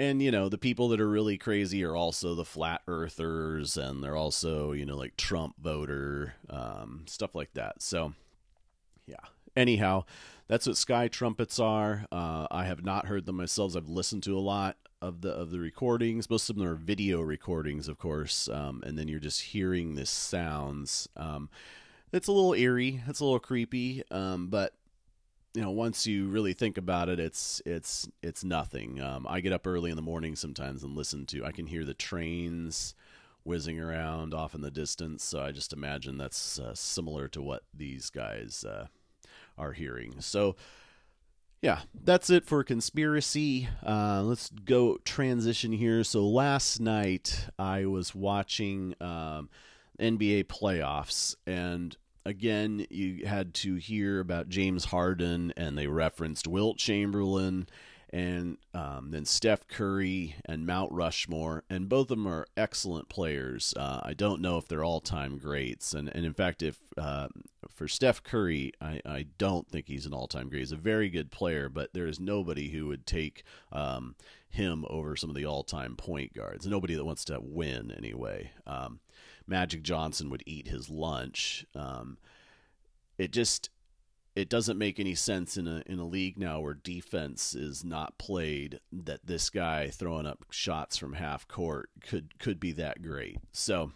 and 0.00 0.22
you 0.22 0.30
know 0.30 0.48
the 0.48 0.56
people 0.58 0.88
that 0.88 1.00
are 1.00 1.08
really 1.08 1.36
crazy 1.36 1.84
are 1.84 1.94
also 1.94 2.34
the 2.34 2.44
flat 2.44 2.80
earthers 2.88 3.76
and 3.76 4.02
they're 4.02 4.16
also 4.16 4.72
you 4.72 4.86
know 4.86 4.96
like 4.96 5.14
trump 5.18 5.54
voter 5.60 6.34
um, 6.48 7.04
stuff 7.06 7.34
like 7.34 7.52
that. 7.54 7.82
So 7.82 8.14
yeah. 9.06 9.16
Anyhow 9.54 10.04
that's 10.48 10.66
what 10.66 10.78
sky 10.78 11.08
trumpets 11.08 11.60
are. 11.60 12.06
Uh, 12.10 12.46
i 12.50 12.64
have 12.64 12.82
not 12.82 13.06
heard 13.06 13.26
them 13.26 13.36
myself. 13.36 13.76
I've 13.76 13.88
listened 13.88 14.22
to 14.22 14.36
a 14.36 14.40
lot 14.40 14.78
of 15.02 15.20
the 15.20 15.30
of 15.30 15.50
the 15.50 15.60
recordings. 15.60 16.30
Most 16.30 16.48
of 16.48 16.56
them 16.56 16.66
are 16.66 16.74
video 16.74 17.20
recordings 17.20 17.86
of 17.86 17.98
course 17.98 18.48
um, 18.48 18.82
and 18.86 18.98
then 18.98 19.06
you're 19.06 19.20
just 19.20 19.42
hearing 19.42 19.96
this 19.96 20.10
sounds. 20.10 21.08
Um, 21.14 21.50
it's 22.10 22.26
a 22.26 22.32
little 22.32 22.54
eerie. 22.54 23.02
It's 23.06 23.20
a 23.20 23.24
little 23.24 23.38
creepy. 23.38 24.02
Um, 24.10 24.48
but 24.48 24.72
you 25.54 25.62
know 25.62 25.70
once 25.70 26.06
you 26.06 26.28
really 26.28 26.52
think 26.52 26.78
about 26.78 27.08
it 27.08 27.18
it's 27.18 27.60
it's 27.66 28.08
it's 28.22 28.44
nothing. 28.44 29.00
Um, 29.00 29.26
i 29.28 29.40
get 29.40 29.52
up 29.52 29.66
early 29.66 29.90
in 29.90 29.96
the 29.96 30.02
morning 30.02 30.36
sometimes 30.36 30.82
and 30.82 30.96
listen 30.96 31.26
to 31.26 31.44
i 31.44 31.52
can 31.52 31.66
hear 31.66 31.84
the 31.84 31.94
trains 31.94 32.94
whizzing 33.42 33.80
around 33.80 34.34
off 34.34 34.54
in 34.54 34.60
the 34.60 34.70
distance. 34.70 35.24
So 35.24 35.40
i 35.40 35.50
just 35.50 35.72
imagine 35.72 36.18
that's 36.18 36.58
uh, 36.58 36.74
similar 36.74 37.28
to 37.28 37.42
what 37.42 37.62
these 37.74 38.10
guys 38.10 38.64
uh, 38.64 38.86
are 39.58 39.72
hearing. 39.72 40.20
So 40.20 40.56
yeah 41.62 41.80
that's 42.04 42.30
it 42.30 42.46
for 42.46 42.62
conspiracy. 42.62 43.68
Uh, 43.84 44.22
let's 44.22 44.50
go 44.50 44.98
transition 45.04 45.72
here. 45.72 46.04
So 46.04 46.26
last 46.28 46.80
night 46.80 47.48
i 47.58 47.86
was 47.86 48.14
watching 48.14 48.94
um, 49.00 49.48
nba 49.98 50.44
playoffs 50.44 51.34
and 51.46 51.96
again, 52.24 52.86
you 52.90 53.26
had 53.26 53.54
to 53.54 53.76
hear 53.76 54.20
about 54.20 54.48
James 54.48 54.86
Harden, 54.86 55.52
and 55.56 55.76
they 55.76 55.86
referenced 55.86 56.46
Wilt 56.46 56.78
Chamberlain, 56.78 57.68
and 58.12 58.58
um, 58.74 59.10
then 59.10 59.24
Steph 59.24 59.68
Curry 59.68 60.34
and 60.44 60.66
Mount 60.66 60.90
Rushmore, 60.92 61.62
and 61.70 61.88
both 61.88 62.10
of 62.10 62.18
them 62.18 62.26
are 62.26 62.46
excellent 62.56 63.08
players. 63.08 63.72
Uh, 63.76 64.00
I 64.02 64.14
don't 64.14 64.42
know 64.42 64.58
if 64.58 64.66
they're 64.66 64.84
all 64.84 65.00
time 65.00 65.38
greats, 65.38 65.94
and 65.94 66.08
and 66.14 66.26
in 66.26 66.34
fact, 66.34 66.62
if 66.62 66.78
uh, 66.98 67.28
for 67.68 67.86
Steph 67.86 68.22
Curry, 68.22 68.72
I, 68.80 69.00
I 69.06 69.26
don't 69.38 69.68
think 69.68 69.86
he's 69.86 70.06
an 70.06 70.12
all 70.12 70.26
time 70.26 70.48
great. 70.48 70.58
He's 70.60 70.72
a 70.72 70.76
very 70.76 71.08
good 71.08 71.30
player, 71.30 71.68
but 71.68 71.94
there 71.94 72.06
is 72.06 72.18
nobody 72.18 72.70
who 72.70 72.88
would 72.88 73.06
take 73.06 73.44
um, 73.72 74.16
him 74.48 74.84
over 74.90 75.14
some 75.14 75.30
of 75.30 75.36
the 75.36 75.46
all 75.46 75.62
time 75.62 75.94
point 75.94 76.34
guards. 76.34 76.66
Nobody 76.66 76.94
that 76.94 77.04
wants 77.04 77.24
to 77.26 77.38
win 77.40 77.92
anyway. 77.96 78.50
Um, 78.66 78.98
Magic 79.50 79.82
Johnson 79.82 80.30
would 80.30 80.44
eat 80.46 80.68
his 80.68 80.88
lunch. 80.88 81.66
Um, 81.74 82.16
it 83.18 83.32
just 83.32 83.68
it 84.36 84.48
doesn't 84.48 84.78
make 84.78 85.00
any 85.00 85.16
sense 85.16 85.56
in 85.56 85.66
a 85.66 85.82
in 85.86 85.98
a 85.98 86.06
league 86.06 86.38
now 86.38 86.60
where 86.60 86.74
defense 86.74 87.54
is 87.54 87.84
not 87.84 88.16
played 88.16 88.78
that 88.92 89.26
this 89.26 89.50
guy 89.50 89.88
throwing 89.88 90.24
up 90.24 90.46
shots 90.50 90.96
from 90.96 91.14
half 91.14 91.48
court 91.48 91.90
could 92.06 92.38
could 92.38 92.60
be 92.60 92.72
that 92.72 93.02
great. 93.02 93.38
So 93.52 93.90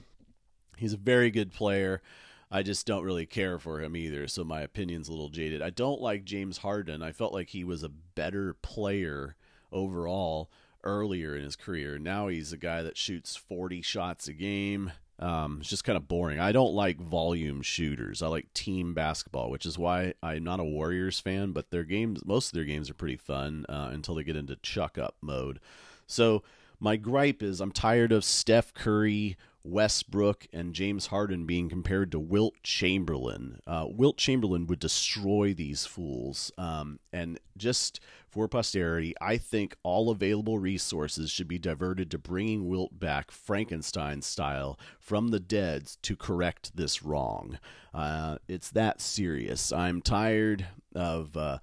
he's 0.76 0.92
a 0.92 0.98
very 0.98 1.30
good 1.30 1.52
player. 1.52 2.02
I 2.50 2.62
just 2.62 2.86
don't 2.86 3.04
really 3.04 3.26
care 3.26 3.58
for 3.58 3.80
him 3.80 3.96
either, 3.96 4.28
so 4.28 4.44
my 4.44 4.60
opinion's 4.60 5.08
a 5.08 5.12
little 5.12 5.30
jaded. 5.30 5.62
I 5.62 5.70
don't 5.70 6.00
like 6.00 6.24
James 6.24 6.58
Harden. 6.58 7.02
I 7.02 7.12
felt 7.12 7.32
like 7.32 7.50
he 7.50 7.64
was 7.64 7.82
a 7.82 7.88
better 7.88 8.54
player 8.54 9.36
overall 9.72 10.50
earlier 10.84 11.36
in 11.36 11.42
his 11.42 11.56
career. 11.56 11.98
Now 11.98 12.28
he's 12.28 12.52
a 12.52 12.58
guy 12.58 12.82
that 12.82 12.96
shoots 12.96 13.34
40 13.34 13.82
shots 13.82 14.28
a 14.28 14.32
game. 14.32 14.92
Um, 15.18 15.58
it's 15.60 15.70
just 15.70 15.84
kind 15.84 15.96
of 15.96 16.08
boring. 16.08 16.40
I 16.40 16.52
don't 16.52 16.74
like 16.74 16.98
volume 16.98 17.62
shooters. 17.62 18.22
I 18.22 18.26
like 18.26 18.52
team 18.52 18.94
basketball, 18.94 19.50
which 19.50 19.64
is 19.64 19.78
why 19.78 20.14
I'm 20.22 20.44
not 20.44 20.60
a 20.60 20.64
Warriors 20.64 21.20
fan. 21.20 21.52
But 21.52 21.70
their 21.70 21.84
games, 21.84 22.24
most 22.24 22.48
of 22.48 22.52
their 22.54 22.64
games 22.64 22.90
are 22.90 22.94
pretty 22.94 23.16
fun 23.16 23.64
uh, 23.68 23.90
until 23.92 24.14
they 24.14 24.24
get 24.24 24.36
into 24.36 24.56
chuck 24.56 24.98
up 24.98 25.16
mode. 25.20 25.60
So 26.06 26.42
my 26.80 26.96
gripe 26.96 27.42
is 27.42 27.60
I'm 27.60 27.72
tired 27.72 28.12
of 28.12 28.24
Steph 28.24 28.74
Curry, 28.74 29.36
Westbrook, 29.64 30.46
and 30.52 30.74
James 30.74 31.06
Harden 31.06 31.46
being 31.46 31.68
compared 31.68 32.12
to 32.12 32.18
Wilt 32.18 32.54
Chamberlain. 32.62 33.60
Uh, 33.66 33.86
Wilt 33.88 34.18
Chamberlain 34.18 34.66
would 34.66 34.78
destroy 34.78 35.54
these 35.54 35.86
fools. 35.86 36.52
Um, 36.58 37.00
and 37.12 37.40
just 37.56 37.98
for 38.28 38.46
posterity, 38.46 39.14
I 39.20 39.38
think 39.38 39.76
all 39.82 40.10
available 40.10 40.58
resources 40.58 41.30
should 41.30 41.48
be 41.48 41.58
diverted 41.58 42.10
to 42.10 42.18
bringing 42.18 42.68
Wilt 42.68 43.00
back 43.00 43.30
Frankenstein 43.30 44.22
style 44.22 44.78
from 45.00 45.28
the 45.28 45.40
dead 45.40 45.90
to 46.02 46.14
correct 46.14 46.76
this 46.76 47.02
wrong. 47.02 47.58
Uh, 47.94 48.36
it's 48.46 48.70
that 48.70 49.00
serious. 49.00 49.72
I'm 49.72 50.02
tired 50.02 50.66
of. 50.94 51.36
Uh, 51.36 51.58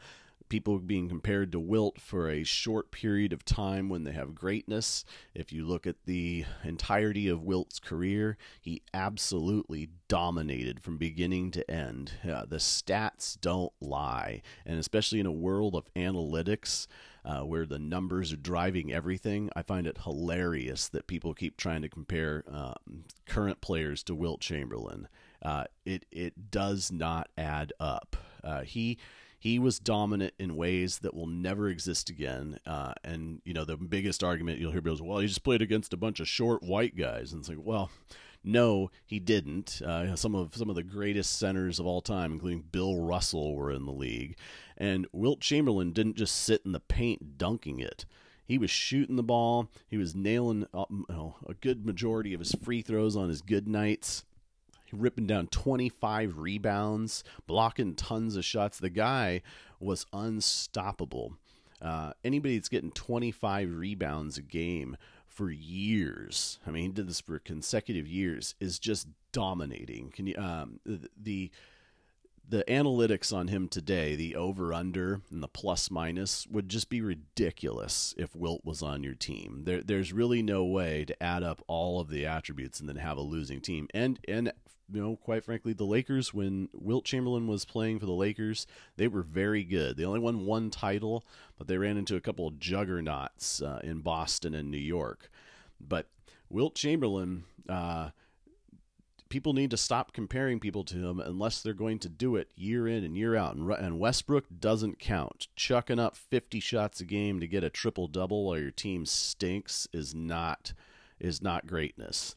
people 0.51 0.79
being 0.79 1.07
compared 1.07 1.49
to 1.49 1.59
Wilt 1.61 1.97
for 2.01 2.29
a 2.29 2.43
short 2.43 2.91
period 2.91 3.31
of 3.31 3.45
time 3.45 3.87
when 3.87 4.03
they 4.03 4.11
have 4.11 4.35
greatness. 4.35 5.05
If 5.33 5.53
you 5.53 5.65
look 5.65 5.87
at 5.87 6.03
the 6.05 6.43
entirety 6.65 7.29
of 7.29 7.41
Wilt's 7.41 7.79
career, 7.79 8.37
he 8.59 8.81
absolutely 8.93 9.91
dominated 10.09 10.83
from 10.83 10.97
beginning 10.97 11.51
to 11.51 11.71
end. 11.71 12.11
Uh, 12.29 12.43
the 12.45 12.57
stats 12.57 13.39
don't 13.39 13.71
lie, 13.79 14.41
and 14.65 14.77
especially 14.77 15.21
in 15.21 15.25
a 15.25 15.31
world 15.31 15.73
of 15.73 15.91
analytics. 15.95 16.85
Uh, 17.23 17.41
where 17.41 17.67
the 17.67 17.77
numbers 17.77 18.33
are 18.33 18.37
driving 18.37 18.91
everything. 18.91 19.47
I 19.55 19.61
find 19.61 19.85
it 19.85 19.99
hilarious 20.05 20.89
that 20.89 21.05
people 21.05 21.35
keep 21.35 21.55
trying 21.55 21.83
to 21.83 21.87
compare 21.87 22.43
uh, 22.51 22.73
current 23.27 23.61
players 23.61 24.01
to 24.05 24.15
Wilt 24.15 24.41
Chamberlain. 24.41 25.07
Uh, 25.39 25.65
it 25.85 26.07
it 26.11 26.49
does 26.49 26.91
not 26.91 27.29
add 27.37 27.73
up. 27.79 28.15
Uh, 28.43 28.61
he 28.61 28.97
he 29.41 29.57
was 29.57 29.79
dominant 29.79 30.35
in 30.37 30.55
ways 30.55 30.99
that 30.99 31.15
will 31.15 31.25
never 31.25 31.67
exist 31.67 32.11
again. 32.11 32.59
Uh, 32.63 32.93
and 33.03 33.41
you 33.43 33.55
know, 33.55 33.65
the 33.65 33.75
biggest 33.75 34.23
argument 34.23 34.59
you'll 34.59 34.71
hear 34.71 34.87
is, 34.87 35.01
"Well, 35.01 35.17
he 35.17 35.27
just 35.27 35.43
played 35.43 35.63
against 35.63 35.93
a 35.93 35.97
bunch 35.97 36.19
of 36.19 36.27
short 36.27 36.61
white 36.61 36.95
guys," 36.95 37.33
and 37.33 37.39
it's 37.41 37.49
like, 37.49 37.57
well. 37.59 37.89
No, 38.43 38.89
he 39.05 39.19
didn't. 39.19 39.83
Uh, 39.83 40.15
some 40.15 40.33
of 40.33 40.55
some 40.55 40.67
of 40.67 40.75
the 40.75 40.81
greatest 40.81 41.37
centers 41.37 41.79
of 41.79 41.85
all 41.85 42.01
time, 42.01 42.31
including 42.31 42.63
Bill 42.71 42.97
Russell, 42.97 43.53
were 43.53 43.71
in 43.71 43.85
the 43.85 43.91
league, 43.91 44.35
and 44.75 45.05
Wilt 45.11 45.41
Chamberlain 45.41 45.91
didn't 45.91 46.17
just 46.17 46.35
sit 46.35 46.63
in 46.65 46.71
the 46.71 46.79
paint 46.79 47.37
dunking 47.37 47.79
it. 47.79 48.03
He 48.43 48.57
was 48.57 48.71
shooting 48.71 49.15
the 49.15 49.21
ball. 49.21 49.69
He 49.87 49.97
was 49.97 50.15
nailing 50.15 50.65
uh, 50.73 50.85
a 51.47 51.53
good 51.53 51.85
majority 51.85 52.33
of 52.33 52.39
his 52.39 52.55
free 52.63 52.81
throws 52.81 53.15
on 53.15 53.29
his 53.29 53.43
good 53.43 53.67
nights 53.67 54.25
ripping 54.91 55.27
down 55.27 55.47
25 55.47 56.37
rebounds, 56.37 57.23
blocking 57.47 57.95
tons 57.95 58.35
of 58.35 58.45
shots. 58.45 58.79
The 58.79 58.89
guy 58.89 59.41
was 59.79 60.05
unstoppable. 60.13 61.33
Uh, 61.81 62.13
anybody 62.23 62.57
that's 62.57 62.69
getting 62.69 62.91
25 62.91 63.75
rebounds 63.75 64.37
a 64.37 64.41
game 64.41 64.97
for 65.27 65.49
years, 65.49 66.59
I 66.67 66.71
mean, 66.71 66.83
he 66.83 66.89
did 66.89 67.07
this 67.07 67.21
for 67.21 67.39
consecutive 67.39 68.07
years, 68.07 68.55
is 68.59 68.77
just 68.77 69.07
dominating. 69.31 70.11
Can 70.11 70.27
you, 70.27 70.35
um, 70.37 70.79
the, 70.85 71.51
the 72.51 72.65
analytics 72.67 73.33
on 73.33 73.47
him 73.47 73.69
today, 73.69 74.15
the 74.15 74.35
over 74.35 74.73
under 74.73 75.21
and 75.31 75.41
the 75.41 75.47
plus 75.47 75.89
minus 75.89 76.45
would 76.47 76.67
just 76.67 76.89
be 76.89 77.01
ridiculous 77.01 78.13
if 78.17 78.35
Wilt 78.35 78.65
was 78.65 78.83
on 78.83 79.03
your 79.03 79.13
team. 79.13 79.61
There, 79.63 79.81
there's 79.81 80.11
really 80.11 80.41
no 80.41 80.65
way 80.65 81.05
to 81.05 81.23
add 81.23 81.43
up 81.43 81.63
all 81.67 82.01
of 82.01 82.09
the 82.09 82.25
attributes 82.25 82.81
and 82.81 82.89
then 82.89 82.97
have 82.97 83.17
a 83.17 83.21
losing 83.21 83.61
team. 83.61 83.87
And 83.93 84.19
and 84.27 84.51
you 84.91 85.01
know, 85.01 85.15
quite 85.15 85.43
frankly, 85.43 85.73
the 85.73 85.83
Lakers, 85.83 86.33
when 86.33 86.69
Wilt 86.73 87.05
Chamberlain 87.05 87.47
was 87.47 87.65
playing 87.65 87.99
for 87.99 88.05
the 88.05 88.11
Lakers, 88.11 88.67
they 88.97 89.07
were 89.07 89.21
very 89.21 89.63
good. 89.63 89.97
They 89.97 90.05
only 90.05 90.19
won 90.19 90.45
one 90.45 90.69
title, 90.69 91.25
but 91.57 91.67
they 91.67 91.77
ran 91.77 91.97
into 91.97 92.15
a 92.15 92.21
couple 92.21 92.47
of 92.47 92.59
juggernauts 92.59 93.61
uh, 93.61 93.79
in 93.83 94.01
Boston 94.01 94.53
and 94.53 94.69
New 94.69 94.77
York. 94.77 95.29
But 95.79 96.07
Wilt 96.49 96.75
Chamberlain, 96.75 97.45
uh, 97.69 98.09
people 99.29 99.53
need 99.53 99.71
to 99.71 99.77
stop 99.77 100.13
comparing 100.13 100.59
people 100.59 100.83
to 100.83 101.07
him 101.07 101.19
unless 101.19 101.61
they're 101.61 101.73
going 101.73 101.99
to 101.99 102.09
do 102.09 102.35
it 102.35 102.51
year 102.55 102.87
in 102.87 103.03
and 103.03 103.17
year 103.17 103.35
out. 103.35 103.55
And, 103.55 103.71
and 103.71 103.99
Westbrook 103.99 104.45
doesn't 104.59 104.99
count. 104.99 105.47
Chucking 105.55 105.99
up 105.99 106.15
50 106.15 106.59
shots 106.59 106.99
a 106.99 107.05
game 107.05 107.39
to 107.39 107.47
get 107.47 107.63
a 107.63 107.69
triple 107.69 108.07
double 108.07 108.45
while 108.45 108.59
your 108.59 108.71
team 108.71 109.05
stinks 109.05 109.87
is 109.93 110.13
not 110.13 110.73
is 111.19 111.41
not 111.41 111.67
greatness. 111.67 112.35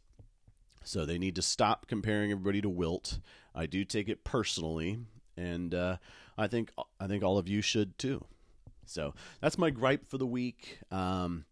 So 0.85 1.05
they 1.05 1.19
need 1.19 1.35
to 1.37 1.43
stop 1.43 1.87
comparing 1.87 2.31
everybody 2.31 2.61
to 2.61 2.69
Wilt. 2.69 3.19
I 3.55 3.67
do 3.67 3.85
take 3.85 4.09
it 4.09 4.25
personally, 4.25 4.99
and 5.37 5.75
uh, 5.75 5.97
I 6.37 6.47
think 6.47 6.71
I 7.01 7.07
think 7.07 7.25
all 7.25 7.39
of 7.39 7.49
you 7.49 7.63
should 7.63 7.99
too. 7.99 8.25
So 8.87 9.15
that's 9.41 9.59
my 9.59 9.71
gripe 9.71 10.09
for 10.09 10.19
the 10.19 10.27
week. 10.27 10.79
Um, 10.91 11.47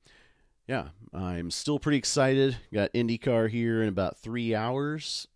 yeah, 0.69 0.89
I'm 1.13 1.51
still 1.51 1.79
pretty 1.79 1.99
excited. 1.99 2.57
Got 2.73 2.93
IndyCar 2.93 3.51
here 3.51 3.83
in 3.83 3.89
about 3.89 4.19
three 4.19 4.55
hours, 4.55 5.27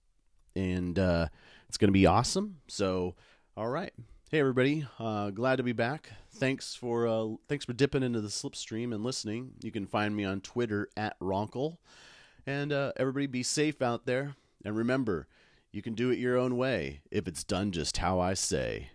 and 0.55 0.99
uh, 0.99 1.29
it's 1.69 1.79
going 1.79 1.89
to 1.89 1.93
be 1.93 2.07
awesome. 2.07 2.59
So, 2.69 3.15
all 3.57 3.69
right, 3.69 3.93
hey 4.31 4.41
everybody, 4.41 4.87
uh, 4.99 5.31
glad 5.31 5.57
to 5.57 5.63
be 5.63 5.73
back. 5.73 6.11
Thanks 6.35 6.75
for 6.75 7.09
uh, 7.09 7.37
thanks 7.49 7.65
for 7.65 7.73
dipping 7.73 8.03
into 8.03 8.21
the 8.21 8.29
slipstream 8.29 8.95
and 8.95 9.03
listening. 9.03 9.53
You 9.63 9.73
can 9.73 9.87
find 9.87 10.15
me 10.15 10.25
on 10.25 10.41
Twitter 10.43 10.89
at 10.97 11.19
Ronkel. 11.21 11.79
And 12.47 12.73
uh, 12.73 12.93
everybody 12.97 13.27
be 13.27 13.43
safe 13.43 13.83
out 13.83 14.07
there. 14.07 14.37
And 14.65 14.77
remember, 14.77 15.27
you 15.73 15.83
can 15.83 15.95
do 15.95 16.11
it 16.11 16.19
your 16.19 16.39
own 16.39 16.57
way 16.57 17.01
if 17.11 17.27
it's 17.27 17.45
done 17.45 17.73
just 17.73 17.99
how 17.99 18.21
I 18.21 18.35
say. 18.35 18.91